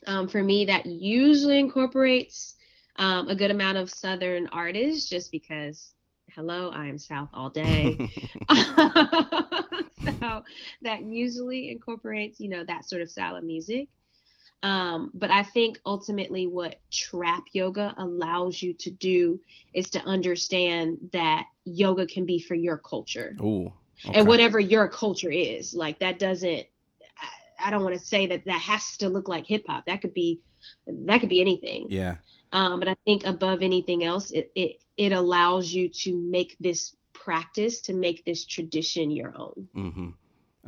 [0.05, 2.55] Um, for me, that usually incorporates
[2.97, 5.93] um, a good amount of Southern artists, just because.
[6.35, 7.97] Hello, I am South all day.
[10.21, 10.43] so
[10.81, 13.87] that usually incorporates you know that sort of style of music
[14.63, 19.39] um, but i think ultimately what trap yoga allows you to do
[19.73, 23.71] is to understand that yoga can be for your culture Ooh.
[24.05, 24.19] Okay.
[24.19, 26.65] and whatever your culture is like that doesn't
[27.17, 30.01] i, I don't want to say that that has to look like hip hop that
[30.01, 30.41] could be
[30.87, 32.15] that could be anything Yeah.
[32.51, 36.95] um, but I think above anything else, it, it it allows you to make this
[37.23, 39.67] practice, to make this tradition your own.
[39.75, 40.09] Mm-hmm.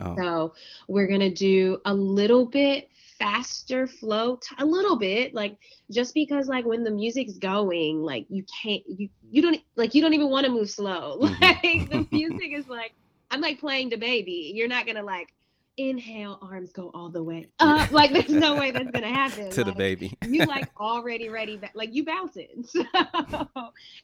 [0.01, 0.15] Oh.
[0.17, 0.53] So
[0.87, 2.89] we're gonna do a little bit
[3.19, 5.57] faster flow, t- a little bit, like
[5.91, 10.01] just because like when the music's going, like you can't, you you don't like you
[10.01, 11.19] don't even want to move slow.
[11.21, 11.41] Mhm.
[11.41, 12.93] Like the music is like
[13.31, 14.51] I'm like playing the baby.
[14.55, 15.33] You're not gonna like
[15.77, 17.91] inhale, arms go all the way up.
[17.91, 19.49] Like there's no way that's gonna happen.
[19.51, 20.17] to the baby.
[20.27, 22.83] you like already ready ba- like you bouncing so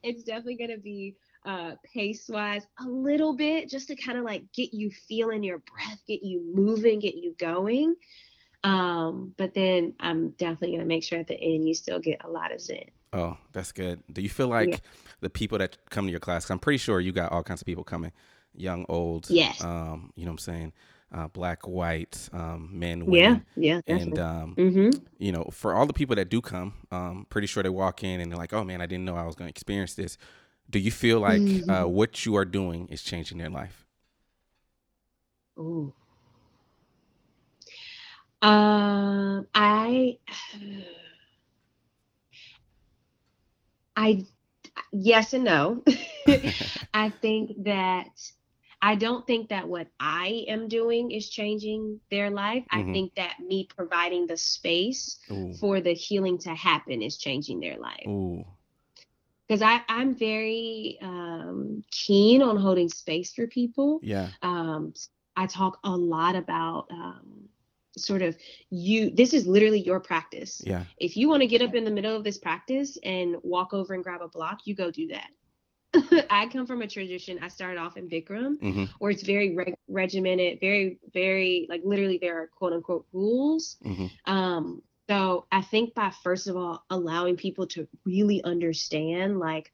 [0.04, 4.44] it's definitely to be uh pace wise a little bit just to kind of like
[4.54, 7.96] get you feeling your breath get you moving get you going
[8.64, 12.30] um but then i'm definitely to make sure at the end you still get a
[12.30, 14.02] lot of zen Oh, that's good.
[14.14, 14.78] Do you feel like Yeah.
[15.20, 16.46] the people that come to your class?
[16.46, 18.14] 'cause I'm pretty sure you got all kinds of people coming,
[18.56, 19.30] young, old.
[19.30, 19.62] Yes.
[19.62, 20.74] Um, you know what I'm saying?
[21.14, 23.46] Uh, black, white, um, men, women.
[23.56, 23.88] yeah yeah.
[23.88, 24.90] And um, mm-hmm.
[25.20, 28.22] you know, for all the people that do come, um, pretty sure they walk in
[28.22, 30.18] and they're like, "Oh man, I didn't know I was going to experience this."
[30.70, 31.88] Do you feel like uh, Mhm.
[31.90, 33.86] what you are doing is changing their life?
[35.60, 35.94] Ooh.
[38.42, 40.18] Um, I,
[43.96, 44.26] I,
[44.92, 45.84] yes and no.
[46.94, 48.08] I think that
[48.82, 52.64] I don't think that what I am doing is changing their life.
[52.74, 52.90] Mhm.
[52.90, 57.60] I think that me providing the space Ooh, for the healing to happen is changing
[57.60, 58.06] their life
[59.48, 64.94] because I I'm very um, keen on holding space for people yeah, um,
[65.36, 67.50] I talk a lot about um,
[67.98, 68.36] sort of
[68.70, 69.10] you.
[69.12, 70.62] This is literally your practice.
[70.66, 73.74] yeah, If you want to get up in the middle of this practice and walk
[73.74, 75.30] over and grab a block, you go do that.
[76.30, 77.40] I come from a tradition.
[77.42, 82.18] I started off in Bikram, hmm where it's very reg- regimented, very, very like literally
[82.22, 83.78] there are quote unquote rules.
[83.84, 89.72] hmm Um, so I think by first of all allowing people to really understand like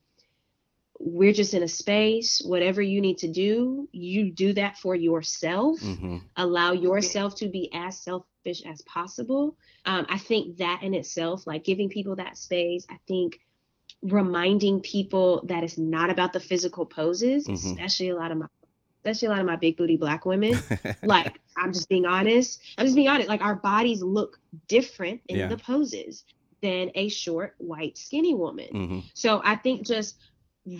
[1.00, 5.80] we're just in a space, whatever you need to do, you do that for yourself.
[5.80, 9.56] hmm Allow yourself to be as selfish as possible.
[9.86, 13.40] Um, I think that in itself, like giving people that space, I think
[14.02, 17.54] reminding people that it's not about the physical poses, Mhm.
[17.56, 18.46] especially a lot of my
[19.06, 20.54] especially a lot of my big booty black women.
[21.04, 22.62] Like i'm just being honest.
[22.78, 23.30] I'm just being honest.
[23.30, 25.48] Like our bodies look different in Yeah.
[25.48, 26.26] the poses
[26.62, 28.68] than a short white skinny woman.
[28.72, 30.18] Hmm so i think just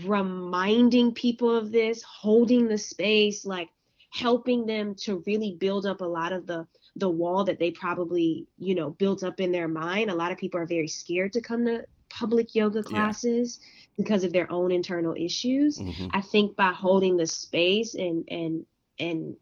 [0.04, 3.70] reminding people of this holding the space like
[4.12, 6.66] helping them to really build up a lot of the
[6.98, 10.10] the wall that they probably you know built up in their mind.
[10.10, 11.86] A lot of people are very scared to come to
[12.20, 13.60] public yoga classes
[13.98, 18.66] because of their own internal issues hmm I think by holding the space and and
[19.00, 19.36] and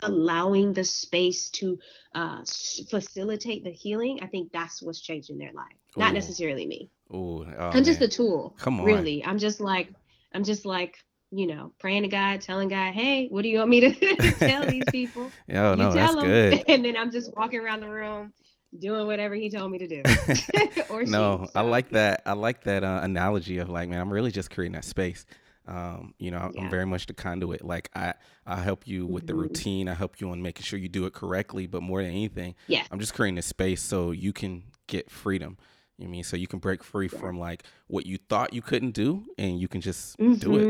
[0.00, 1.78] allowing the space to
[2.14, 2.42] uh,
[2.90, 5.76] facilitate the healing, I think that's what's changing their life.
[5.96, 6.90] Not necessarily me.
[7.12, 8.08] Ooh, oh, I'm just man.
[8.08, 8.56] a tool.
[8.58, 8.86] Come on.
[8.86, 9.92] Really, I'm just like
[10.32, 10.96] I'm just like
[11.30, 13.92] you know praying to God, telling God, hey, what do you want me to
[14.38, 15.30] tell these people?
[15.48, 16.26] You no, that's tell 'em.
[16.26, 16.64] good.
[16.68, 18.32] And then I'm just walking around the room
[18.78, 20.02] doing whatever He told me to do.
[20.90, 22.22] or she, no, I like that.
[22.26, 25.24] I like that uh, analogy of like, man, I'm really just creating that space.
[25.66, 27.64] Um, you know, I'm very much the conduit.
[27.64, 28.12] Like I,
[28.46, 29.38] I help you with the Mhm.
[29.40, 29.88] routine.
[29.88, 31.66] I help you on making sure you do it correctly.
[31.66, 32.82] But more than anything, Yeah.
[32.90, 35.56] I'm just creating a space so you can get freedom.
[35.96, 37.18] You know I mean, so you can break free Yeah.
[37.18, 40.66] from like what you thought you couldn't do, and you can just do it.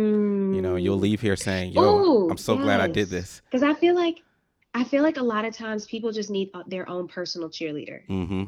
[0.55, 3.63] You know, you'll leave here saying, "Yo, Ooh, I'm so glad I did this." because
[3.65, 4.23] I feel like
[4.75, 8.07] I feel like a lot of times people just need uh, their own personal cheerleader.
[8.09, 8.45] Mm-hmm.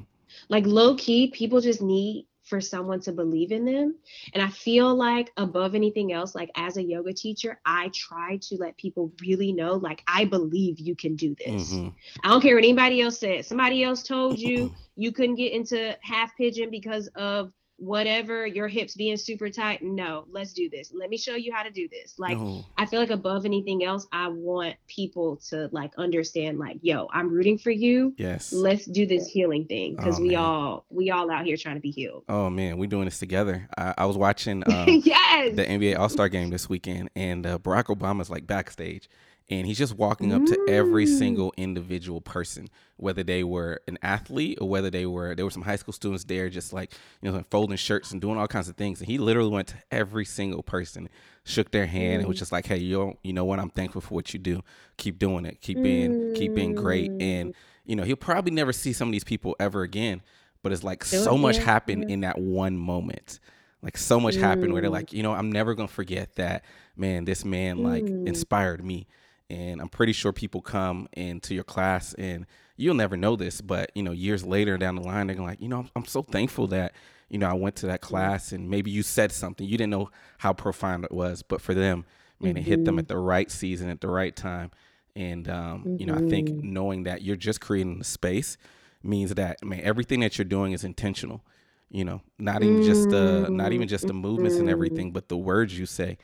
[0.49, 3.97] Like low key, people just need for someone to believe in them.
[4.33, 8.57] And I feel like above anything else, like as a yoga teacher, I try to
[8.57, 11.73] let people really know, like, I believe you can do this.
[11.73, 11.89] Mm-hmm.
[12.25, 13.45] I don't care what anybody else said.
[13.45, 18.95] Somebody else told you you couldn't get into half pigeon because of whatever your hips
[18.95, 20.93] being super tight no let's do this.
[20.95, 22.15] Let me show you how to do this.
[22.19, 22.65] Like no.
[22.79, 27.29] i feel like above anything else i want people to like understand like yo i'm
[27.29, 28.15] rooting for you.
[28.17, 28.53] Yes.
[28.53, 30.39] Let's do this healing thing because oh, we man.
[30.39, 32.25] all we all out here trying to be healed.
[32.29, 33.69] Oh man we're doing this together.
[33.77, 35.55] I, I was watching um, yes.
[35.55, 39.09] the nba all-star game this weekend and uh, barack obama's like backstage
[39.48, 41.18] and he's just walking up to every mm.
[41.18, 45.62] single individual person whether they were an athlete or whether they were there were some
[45.62, 48.76] high school students there just like you know folding shirts and doing all kinds of
[48.76, 49.00] things.
[49.00, 51.09] And he literally went to every single person
[51.44, 52.18] shook their hand mm.
[52.20, 52.40] and was mm.
[52.40, 53.59] just like hey you you know what?
[53.59, 54.62] I'm thankful for what you do.
[54.96, 55.61] Keep doing it.
[55.61, 56.37] Keep being mm.
[56.37, 57.11] keep being great.
[57.20, 57.54] And
[57.85, 60.22] you know he'll probably never see some of these people ever again
[60.62, 63.38] but it's like so much happened in that one moment.
[63.82, 66.64] Like so much happened where they're like you know i'm never gonna forget that
[66.96, 69.06] man this man like inspired me
[69.48, 73.90] and I'm pretty sure people come into your class and you'll never know this, but
[73.94, 76.66] you know, years later down the line, they're like, you know, I'm, I'm so thankful
[76.68, 76.92] that
[77.28, 80.11] you know I went to that class and maybe you said something you didn't know
[80.38, 82.04] how profound it was, but for them,
[82.40, 82.59] man, mm-hmm.
[82.59, 83.00] it hit them mm-hmm.
[83.00, 84.70] at the right season at the right time,
[85.14, 85.96] and um, mm-hmm.
[86.00, 86.72] you know, I think mm-hmm.
[86.72, 88.56] knowing that you're just creating a space
[89.02, 91.42] means that man, everything that you're doing is intentional.
[91.88, 95.37] You know, not even just uh, not even just the movements and everything, but the
[95.37, 96.18] words you say,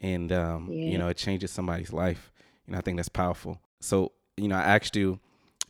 [0.00, 0.90] and um, yeah.
[0.90, 2.30] you know, it changes somebody's life.
[2.68, 3.62] You know, I think that's powerful.
[3.80, 5.20] So, you know, I asked you,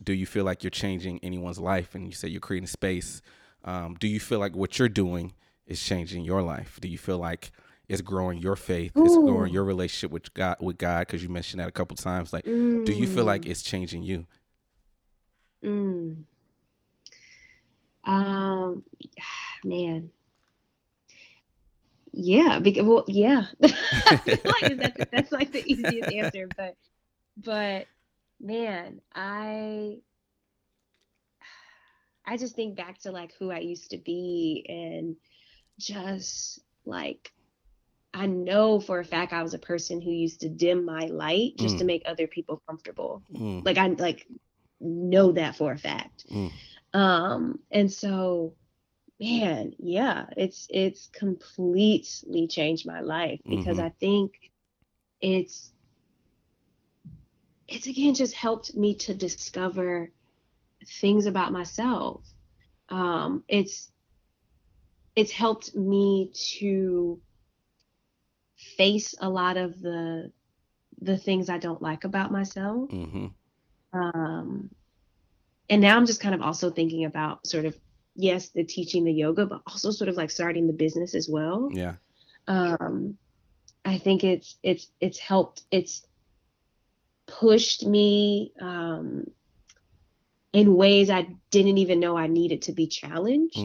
[0.03, 1.95] do you feel like you're changing anyone's life?
[1.95, 3.21] And you say you're creating space.
[3.63, 5.33] Um, do you feel like what you're doing
[5.65, 6.77] is changing your life?
[6.81, 7.51] Do you feel like
[7.87, 8.97] it's growing your faith?
[8.97, 9.05] Ooh.
[9.05, 10.57] It's growing your relationship with God?
[10.59, 12.33] With God, because you mentioned that a couple times.
[12.33, 12.85] Like, mm.
[12.85, 13.51] do you feel like mm.
[13.51, 14.25] it's changing you?
[15.63, 16.23] Mm.
[18.03, 18.83] Um,
[19.63, 20.09] man,
[22.11, 23.45] yeah, because well, yeah.
[23.59, 23.73] like
[24.77, 26.75] that's, that's like the easiest answer, but
[27.37, 27.87] but
[28.39, 29.97] man, I
[32.25, 35.15] I just think back to like who I used to be and
[35.79, 37.31] just like
[38.13, 41.53] I know for a fact I was a person who used to dim my light
[41.57, 41.79] just mm.
[41.79, 43.23] to make other people comfortable.
[43.33, 43.65] Mm.
[43.65, 44.27] Like I like
[44.79, 46.25] know that for a fact.
[46.31, 46.51] Mm.
[46.93, 48.53] Um and so
[49.19, 53.87] man, yeah, it's it's completely changed my life because mm-hmm.
[53.87, 54.33] I think
[55.21, 55.71] it's
[57.67, 60.11] it's again just helped me to discover
[61.01, 62.23] things about myself.
[62.89, 63.91] Um, it's
[65.15, 67.19] it's helped me to
[68.77, 70.31] face a lot of the
[71.01, 72.89] the things I don't like about myself.
[72.89, 73.27] Mm-hmm.
[73.91, 74.69] Um,
[75.69, 77.77] and now I'm just kind of also thinking about sort of
[78.19, 81.69] yes, the teaching the yoga, but also sort of like starting the business as well.
[81.71, 81.95] Yeah.
[82.47, 83.17] Um,
[83.85, 85.63] I think it's it's it's helped.
[85.71, 86.05] It's
[87.27, 89.25] pushed me um,
[90.51, 93.55] in ways I didn't even know I needed to be challenged.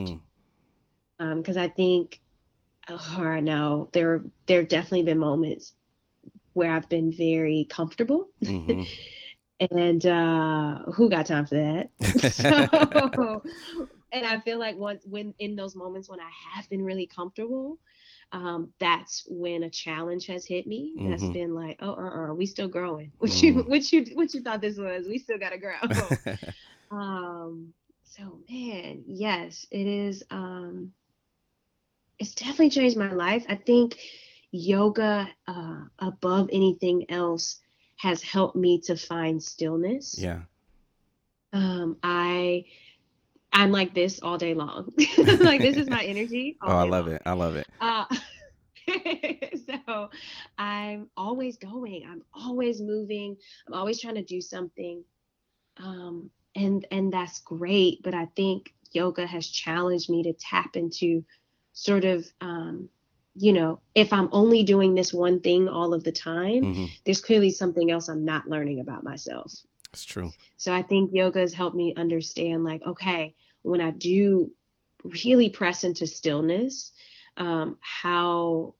[1.18, 1.56] Because mm.
[1.56, 2.20] um, I think,
[2.88, 5.72] oh, I know there there have definitely been moments
[6.52, 8.28] where I've been very comfortable.
[8.42, 8.82] Mm-hmm.
[9.70, 11.90] and uh, who got time for that?
[12.32, 13.42] so,
[14.14, 17.78] and I feel like once when in those moments when I have been really comfortable,
[18.32, 20.94] um, that's when a challenge has hit me.
[20.96, 21.10] Mm-hmm.
[21.10, 23.12] That's been like, oh, uh, uh we still growing.
[23.18, 23.58] What mm-hmm.
[23.58, 25.06] you, what you, what you thought this was?
[25.06, 25.74] We still gotta grow.
[26.90, 27.74] um,
[28.04, 30.22] so man, yes, it is.
[30.30, 30.92] Um,
[32.18, 33.44] it's definitely changed my life.
[33.48, 33.98] I think
[34.52, 37.60] yoga, uh, above anything else,
[37.96, 40.16] has helped me to find stillness.
[40.16, 40.42] Yeah.
[41.52, 42.64] Um, I
[43.54, 44.92] I'm like this all day long.
[45.18, 46.58] like this is my energy.
[46.60, 47.14] oh, I love long.
[47.14, 47.22] it.
[47.24, 47.66] I love it.
[47.80, 48.04] Uh,
[49.86, 50.10] so
[50.58, 52.04] I'm always going.
[52.06, 53.36] I'm always moving.
[53.66, 55.04] I'm always trying to do something.
[55.78, 58.02] Um, and and that's great.
[58.02, 61.24] But I think yoga has challenged me to tap into
[61.72, 62.88] sort of um,
[63.36, 66.84] you know, if I'm only doing this one thing all of the time, mm-hmm.
[67.04, 69.52] there's clearly something else I'm not learning about myself.
[69.92, 70.32] It's true.
[70.56, 74.52] So I think yoga has helped me understand like, okay, when I do
[75.02, 76.92] really press into stillness,
[77.36, 78.74] um, how,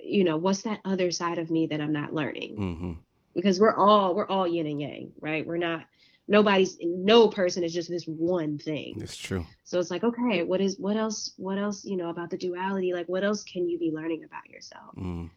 [0.00, 2.56] you know, what's that other side of me that I'm not learning?
[2.56, 2.92] Mm-hmm.
[3.34, 5.46] Because we're all we're all yin and yang, right?
[5.46, 5.84] We're not
[6.28, 8.98] nobody's no person is just this one thing.
[9.00, 9.46] It's true.
[9.64, 12.92] So it's like, okay, what is what else what else, you know, about the duality?
[12.92, 14.94] Like what else can you be learning about yourself?
[14.96, 15.30] Mm.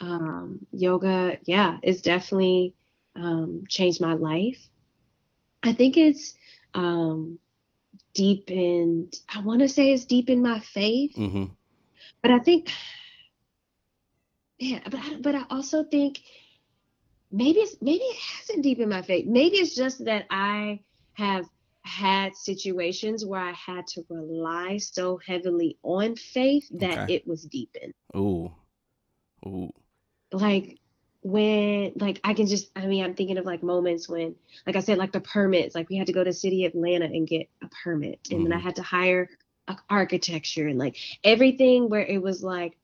[0.00, 2.74] Um, yoga, yeah, it's definitely
[3.16, 4.68] um, changed my life.
[5.62, 6.34] I think it's
[6.74, 7.38] um,
[8.14, 9.14] deepened.
[9.34, 11.44] I want to say it's deepened my faith, Mm-hmm.
[12.22, 12.70] but I think,
[14.58, 16.20] yeah, but I, but I also think
[17.30, 19.26] maybe it's maybe it hasn't deepened my faith.
[19.26, 20.80] Maybe it's just that I
[21.14, 21.46] have
[21.82, 27.14] had situations where I had to rely so heavily on faith that Okay.
[27.14, 27.92] it was deepened.
[28.16, 28.50] Ooh.
[29.46, 29.70] Ooh.
[30.32, 30.78] Like
[31.24, 34.34] when like I can just I mean I'm thinking of like moments when
[34.66, 37.06] like I said like the permits like we had to go to city of Atlanta
[37.06, 38.62] and get a permit and then I Mhm.
[38.62, 39.30] had to hire
[39.66, 42.76] a architecture and like everything where it was like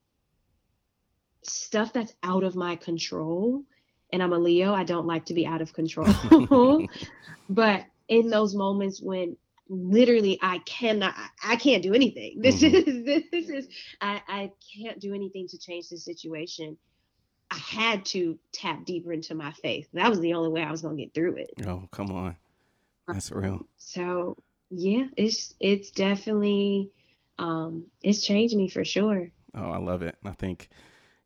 [1.42, 3.62] stuff that's out of my control
[4.10, 6.08] and I'm a Leo I don't like to be out of control
[7.50, 9.36] but in those moments when
[9.68, 11.14] literally I cannot
[11.44, 12.74] I can't do anything this Mhm.
[12.74, 13.68] is this is
[14.00, 16.78] I I can't do anything to change the situation
[17.50, 20.82] I had to tap deeper into my faith that was the only way I was
[20.82, 22.36] going to get through it oh, come on.
[23.08, 23.66] That's real.
[23.76, 24.36] so
[24.70, 26.90] yeah it's it's definitely
[27.38, 30.16] um it's changed me for sure Oh, I love it.
[30.24, 30.68] I think,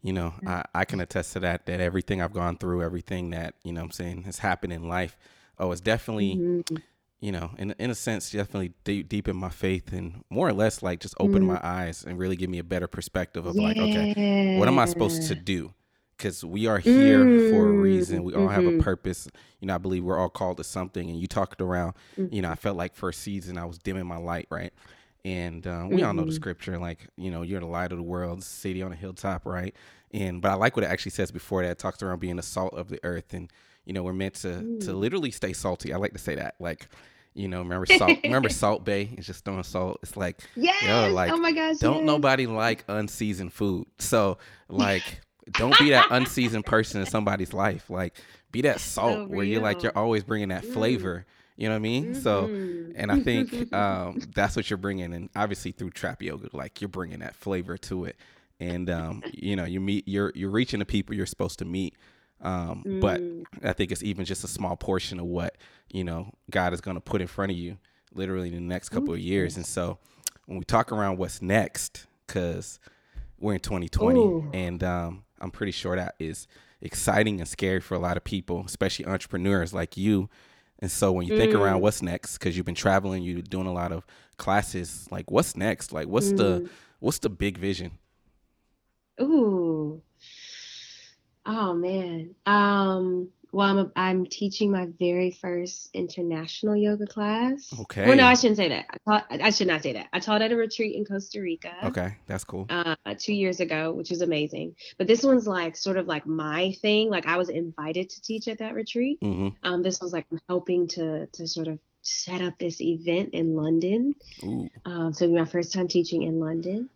[0.01, 3.55] you know, I, I can attest to that, that everything I've gone through, everything that,
[3.65, 5.19] you know what I'm saying, has happened in life.
[5.59, 6.81] Oh, it's definitely, Mhm.
[7.21, 10.55] you know, in, in a sense, definitely deep, deep in my faith and more or
[10.55, 11.49] less like just open Mhm.
[11.49, 14.15] my eyes and really give me a better perspective of like, okay,
[14.57, 15.75] what am I supposed to do?
[16.25, 18.25] Because we are here for a Mm, reason.
[18.25, 18.79] We all have a mhm.
[18.79, 19.29] purpose.
[19.61, 21.11] You know, I believe we're all called to something.
[21.11, 22.33] And you talked around, Mhm.
[22.33, 24.73] you know, I felt like for a season I was dimming my light, right?
[25.23, 26.35] And um, we all know the Mhm.
[26.35, 29.75] scripture, like, you know, you're the light of the world, city on a hilltop, right?
[30.15, 31.73] And but I like what it actually says before that.
[31.73, 33.35] It talks around being the salt of the earth.
[33.35, 33.53] And,
[33.85, 34.49] you know, we're meant to
[34.81, 34.99] to Mm.
[34.99, 35.93] literally stay salty.
[35.93, 36.55] I like to say that.
[36.59, 36.89] Like,
[37.35, 39.11] you know, remember salt remember Salt Bae?
[39.19, 39.99] It's just throwing salt.
[40.03, 42.07] It's like yes like, oh my gosh don't yes.
[42.07, 43.89] nobody like unseasoned food.
[43.99, 44.39] So
[44.71, 45.21] like
[45.53, 47.91] don't be that unseasoned person in somebody's life.
[47.91, 48.15] Like
[48.53, 50.67] be that salt where you're like you're always bringing that Mm.
[50.67, 51.27] flavor.
[51.57, 52.15] You know what I mean?
[52.15, 52.93] So Mhm.
[52.97, 56.89] and I think um, that's what you're bringing, and obviously through trap yoga, like you're
[56.89, 58.17] bringing that flavor to it,
[58.61, 61.95] and um, you know you meet you're you're reaching the people you're supposed to meet.
[62.41, 63.45] Um, But Mm.
[63.63, 65.57] I think it's even just a small portion of what
[65.93, 67.79] you know God is going to put in front of you,
[68.13, 69.57] literally in the next couple of years.
[69.57, 69.99] And so
[70.47, 72.81] when we talk around what's next, because
[73.39, 74.51] we're in 2020, Ooh.
[74.53, 76.49] and um, I'm pretty sure that is
[76.81, 80.29] exciting and scary for a lot of people, especially entrepreneurs like you.
[80.81, 81.83] And so when you think around Mm.
[81.83, 84.05] what's next, because you've been traveling, you're doing a lot of
[84.39, 85.07] classes.
[85.11, 85.93] Like, what's next?
[85.93, 86.69] Like, what's the Mm.
[86.99, 87.93] what's the big vision?
[89.21, 90.03] Ooh.
[91.47, 92.35] Oh man.
[92.47, 97.73] Um, well, I'm a, I'm teaching my very first international yoga class.
[97.83, 98.07] Okay.
[98.07, 98.87] Well, no, I shouldn't say that.
[98.91, 100.09] I taught, I should not say that.
[100.13, 101.73] I taught at a retreat in Costa Rica.
[101.85, 102.67] Okay, that's cool.
[102.69, 104.75] Uh, two years ago, which was amazing.
[104.99, 107.11] But this one's like sort of like my thing.
[107.11, 109.21] Like I was invited to teach at that retreat.
[109.21, 109.49] Mm-hmm.
[109.63, 114.15] Um, this was like helping to to sort of set up this event in London.
[114.43, 116.91] Ooh, Um, so it'll be my first time teaching in London.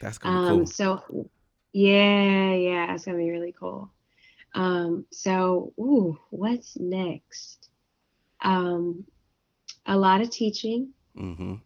[0.00, 0.66] that's Um, cool.
[0.66, 1.28] so
[1.72, 3.90] yeah, yeah, it's gonna be really cool.
[4.54, 7.68] Um, so ooh, what's next?
[8.42, 9.04] Um,
[9.86, 11.56] a lot of teaching, hmm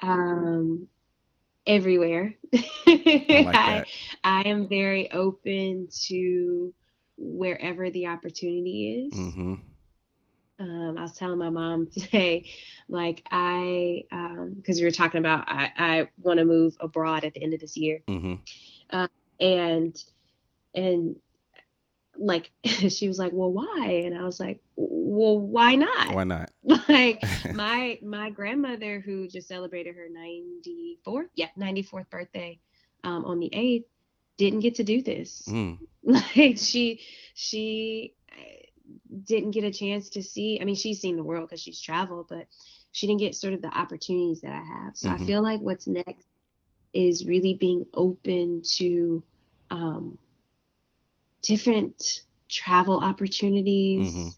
[0.00, 0.88] um,
[1.66, 2.34] everywhere.
[2.52, 3.84] I like I.
[4.22, 6.74] I am very open to
[7.16, 9.18] wherever the opportunity is.
[9.18, 9.54] Mm-hmm.
[10.60, 12.50] Um, I was telling my mom today,
[12.88, 17.34] like I, um, because we were talking about I, I want to move abroad at
[17.34, 19.04] the end of this year, mm-hmm.
[19.40, 20.04] and
[20.74, 21.16] and
[22.18, 24.02] like she was like, well, why?
[24.04, 26.14] And I was like, well, why not?
[26.14, 26.50] Why not?
[26.88, 27.22] Like
[27.54, 32.58] my my grandmother who just celebrated her 94th, yeah, 94th birthday,
[33.04, 33.84] um, on the 8th,
[34.38, 35.44] didn't get to do this.
[35.48, 37.00] Mm, like she
[37.34, 38.64] she uh,
[39.24, 42.26] didn't get a chance to see i mean she's seen the world because she's traveled
[42.28, 42.46] but
[42.92, 45.14] she didn't get sort of the opportunities that i have so Mhm.
[45.14, 46.26] i feel like what's next
[46.92, 49.22] is really being open to
[49.70, 50.18] um,
[51.46, 54.36] different travel opportunities Mhm.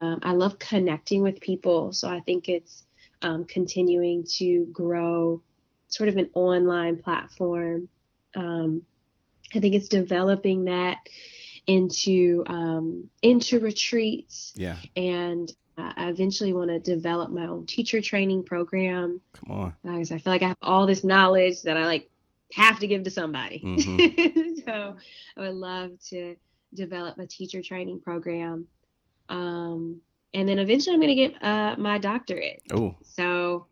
[0.00, 2.84] um, i love connecting with people so i think it's
[3.22, 5.42] um, continuing to grow
[5.88, 7.88] sort of an online platform
[8.36, 8.82] um,
[9.54, 10.98] I think it's developing that
[11.66, 14.76] into um, into retreats, yeah.
[14.96, 19.74] and uh, I eventually want to develop my own teacher training program Come on.
[19.82, 22.10] because I feel like I have all this knowledge that I like
[22.52, 23.60] have to give to somebody.
[23.64, 24.64] Mhm.
[24.64, 24.96] so
[25.36, 26.36] I would love to
[26.74, 28.66] develop a teacher training program,
[29.28, 30.00] um,
[30.34, 32.62] and then eventually I'm going to get uh, my doctorate.
[32.72, 33.66] Oh, So,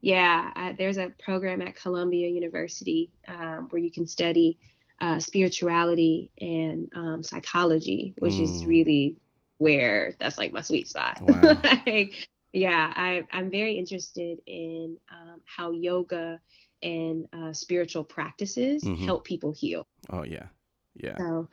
[0.00, 4.58] yeah, I, there's a program at Columbia University um, where you can study
[5.00, 8.66] uh, spirituality and um, psychology, which is Mm.
[8.68, 9.16] really
[9.58, 11.20] where that's like my sweet spot.
[11.20, 11.56] Wow.
[11.86, 16.40] like, yeah, I, I'm very interested in um, how yoga
[16.82, 19.04] and uh, spiritual practices Mhm.
[19.06, 19.86] help people heal.
[20.10, 20.48] Oh yeah,
[20.94, 21.16] yeah.
[21.18, 21.48] So,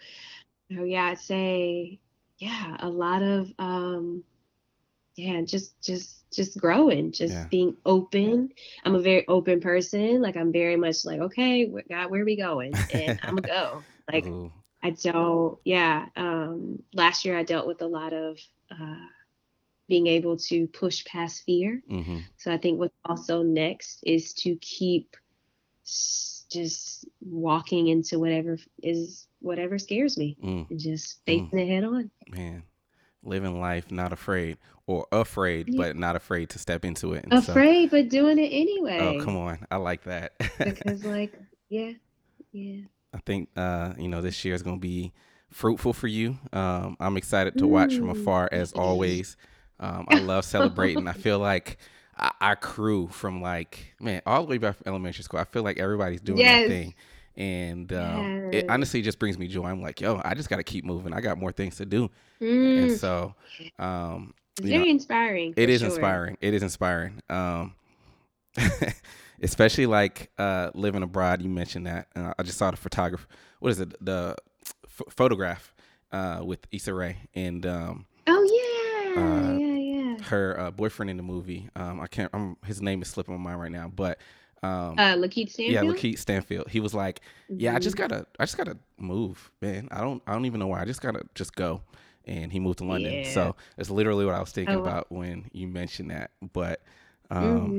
[0.71, 1.99] so yeah, I'd say,
[2.39, 4.23] yeah, a lot of, um,
[5.15, 7.47] yeah, just, just, just growing, just Yeah.
[7.49, 8.51] being open.
[8.83, 10.21] I'm a very open person.
[10.21, 12.73] Like I'm very much like, okay, God, where are we going?
[12.91, 13.83] And I'm gonna go.
[14.11, 14.51] Like Ooh,
[14.83, 16.07] I don't, yeah.
[16.15, 18.37] Um, last year I dealt with a lot of
[18.71, 19.07] uh,
[19.87, 21.81] being able to push past fear.
[21.89, 22.23] mhm.
[22.37, 25.15] So I think what's also next is to keep
[26.49, 32.09] just walking into whatever is whatever scares me Mm, and just facing it head on.
[32.29, 32.63] man,
[33.23, 35.77] living life not afraid or afraid, Yeah.
[35.77, 37.25] but not afraid to step into it.
[37.29, 38.97] And so- Afraid, but doing it anyway.
[38.99, 40.33] oh come on, I like that.
[40.57, 41.33] Because like,
[41.69, 41.93] yeah,
[42.51, 42.81] yeah.
[43.13, 45.13] I think uh, you know this year is going to be
[45.49, 46.37] fruitful for you.
[46.53, 48.19] Um, I'm excited to watch from Mm.
[48.21, 49.37] afar as always.
[49.79, 51.07] Um, I love celebrating.
[51.07, 51.77] I feel like
[52.41, 55.39] our- crew from like man all the way back from elementary school.
[55.39, 56.61] I feel like everybody's doing Yes.
[56.61, 56.93] their thing,
[57.35, 59.65] and um, it honestly just brings me joy.
[59.65, 61.13] I'm like, yo, I just got to keep moving.
[61.13, 62.09] I got more things to do,
[62.41, 63.35] Mm, and so
[63.77, 65.53] um, you know, very inspiring.
[65.55, 65.89] It is sure.
[65.89, 66.37] inspiring.
[66.41, 67.21] It is inspiring.
[67.29, 67.75] Um,
[69.41, 71.41] especially like uh, living abroad.
[71.41, 72.07] You mentioned that.
[72.15, 73.27] Uh, I just saw the photographer.
[73.59, 73.93] What is it?
[74.03, 74.35] The
[74.97, 75.73] ph- photograph
[76.11, 79.66] uh, with Issa Rae and um, Oh yeah, Uh, yeah.
[80.27, 81.69] Her uh, boyfriend in the movie.
[81.75, 82.29] Um, I can't.
[82.33, 84.19] I'm, his name is slipping my mind right now, but.
[84.63, 85.69] Um, Uh, Lakeith Stanfield.
[85.71, 86.67] yeah, Lakeith Stanfield.
[86.69, 87.99] He was like, "Yeah, I just Mhm.
[87.99, 89.87] gotta, I just gotta move, man.
[89.91, 90.81] I don't, I don't even know why.
[90.81, 91.81] I just gotta just go."
[92.25, 93.17] And he moved to London.
[93.23, 93.29] Yeah.
[93.29, 96.31] So it's literally what I was thinking Oh, about when you mentioned that.
[96.53, 96.81] But
[97.29, 97.71] um,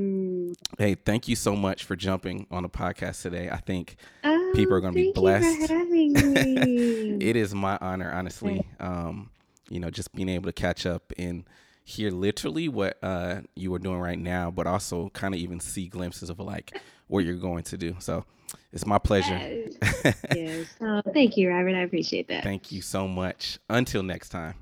[0.55, 0.55] Mhm.
[0.77, 3.49] Hey, thank you so much for jumping on the podcast today.
[3.51, 5.67] I think Oh, people are gonna be thank you blessed.
[5.67, 7.17] for having me.
[7.19, 8.65] it is my honor, honestly.
[8.79, 9.31] Um,
[9.69, 11.43] you know, just being able to catch up and
[11.89, 15.87] hear literally what uh, you are doing right now, but also kind of even see
[15.87, 17.95] glimpses of like what you're going to do.
[17.99, 18.25] So
[18.71, 19.35] it's my pleasure.
[19.35, 20.23] Yes.
[20.35, 20.67] yes.
[20.79, 21.75] Oh, thank you, Robert.
[21.75, 22.43] I appreciate that.
[22.43, 23.57] Thank you so much.
[23.69, 24.53] Until next time.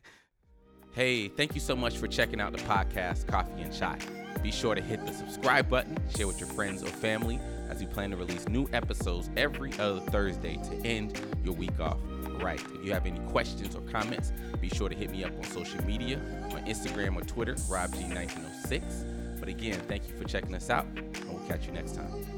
[0.94, 3.98] hey, thank you so much for checking out the podcast, Coffee and Chai.
[4.42, 7.38] Be sure to hit the subscribe button, share with your friends or family,
[7.68, 11.98] as we plan to release new episodes every other Thursday to end your week off.
[12.42, 12.60] Right.
[12.74, 15.84] If you have any questions or comments, be sure to hit me up on social
[15.84, 16.20] media
[16.52, 19.40] on Instagram or Twitter, RobG1906.
[19.40, 22.35] But again, thank you for checking us out, and we'll catch you next time.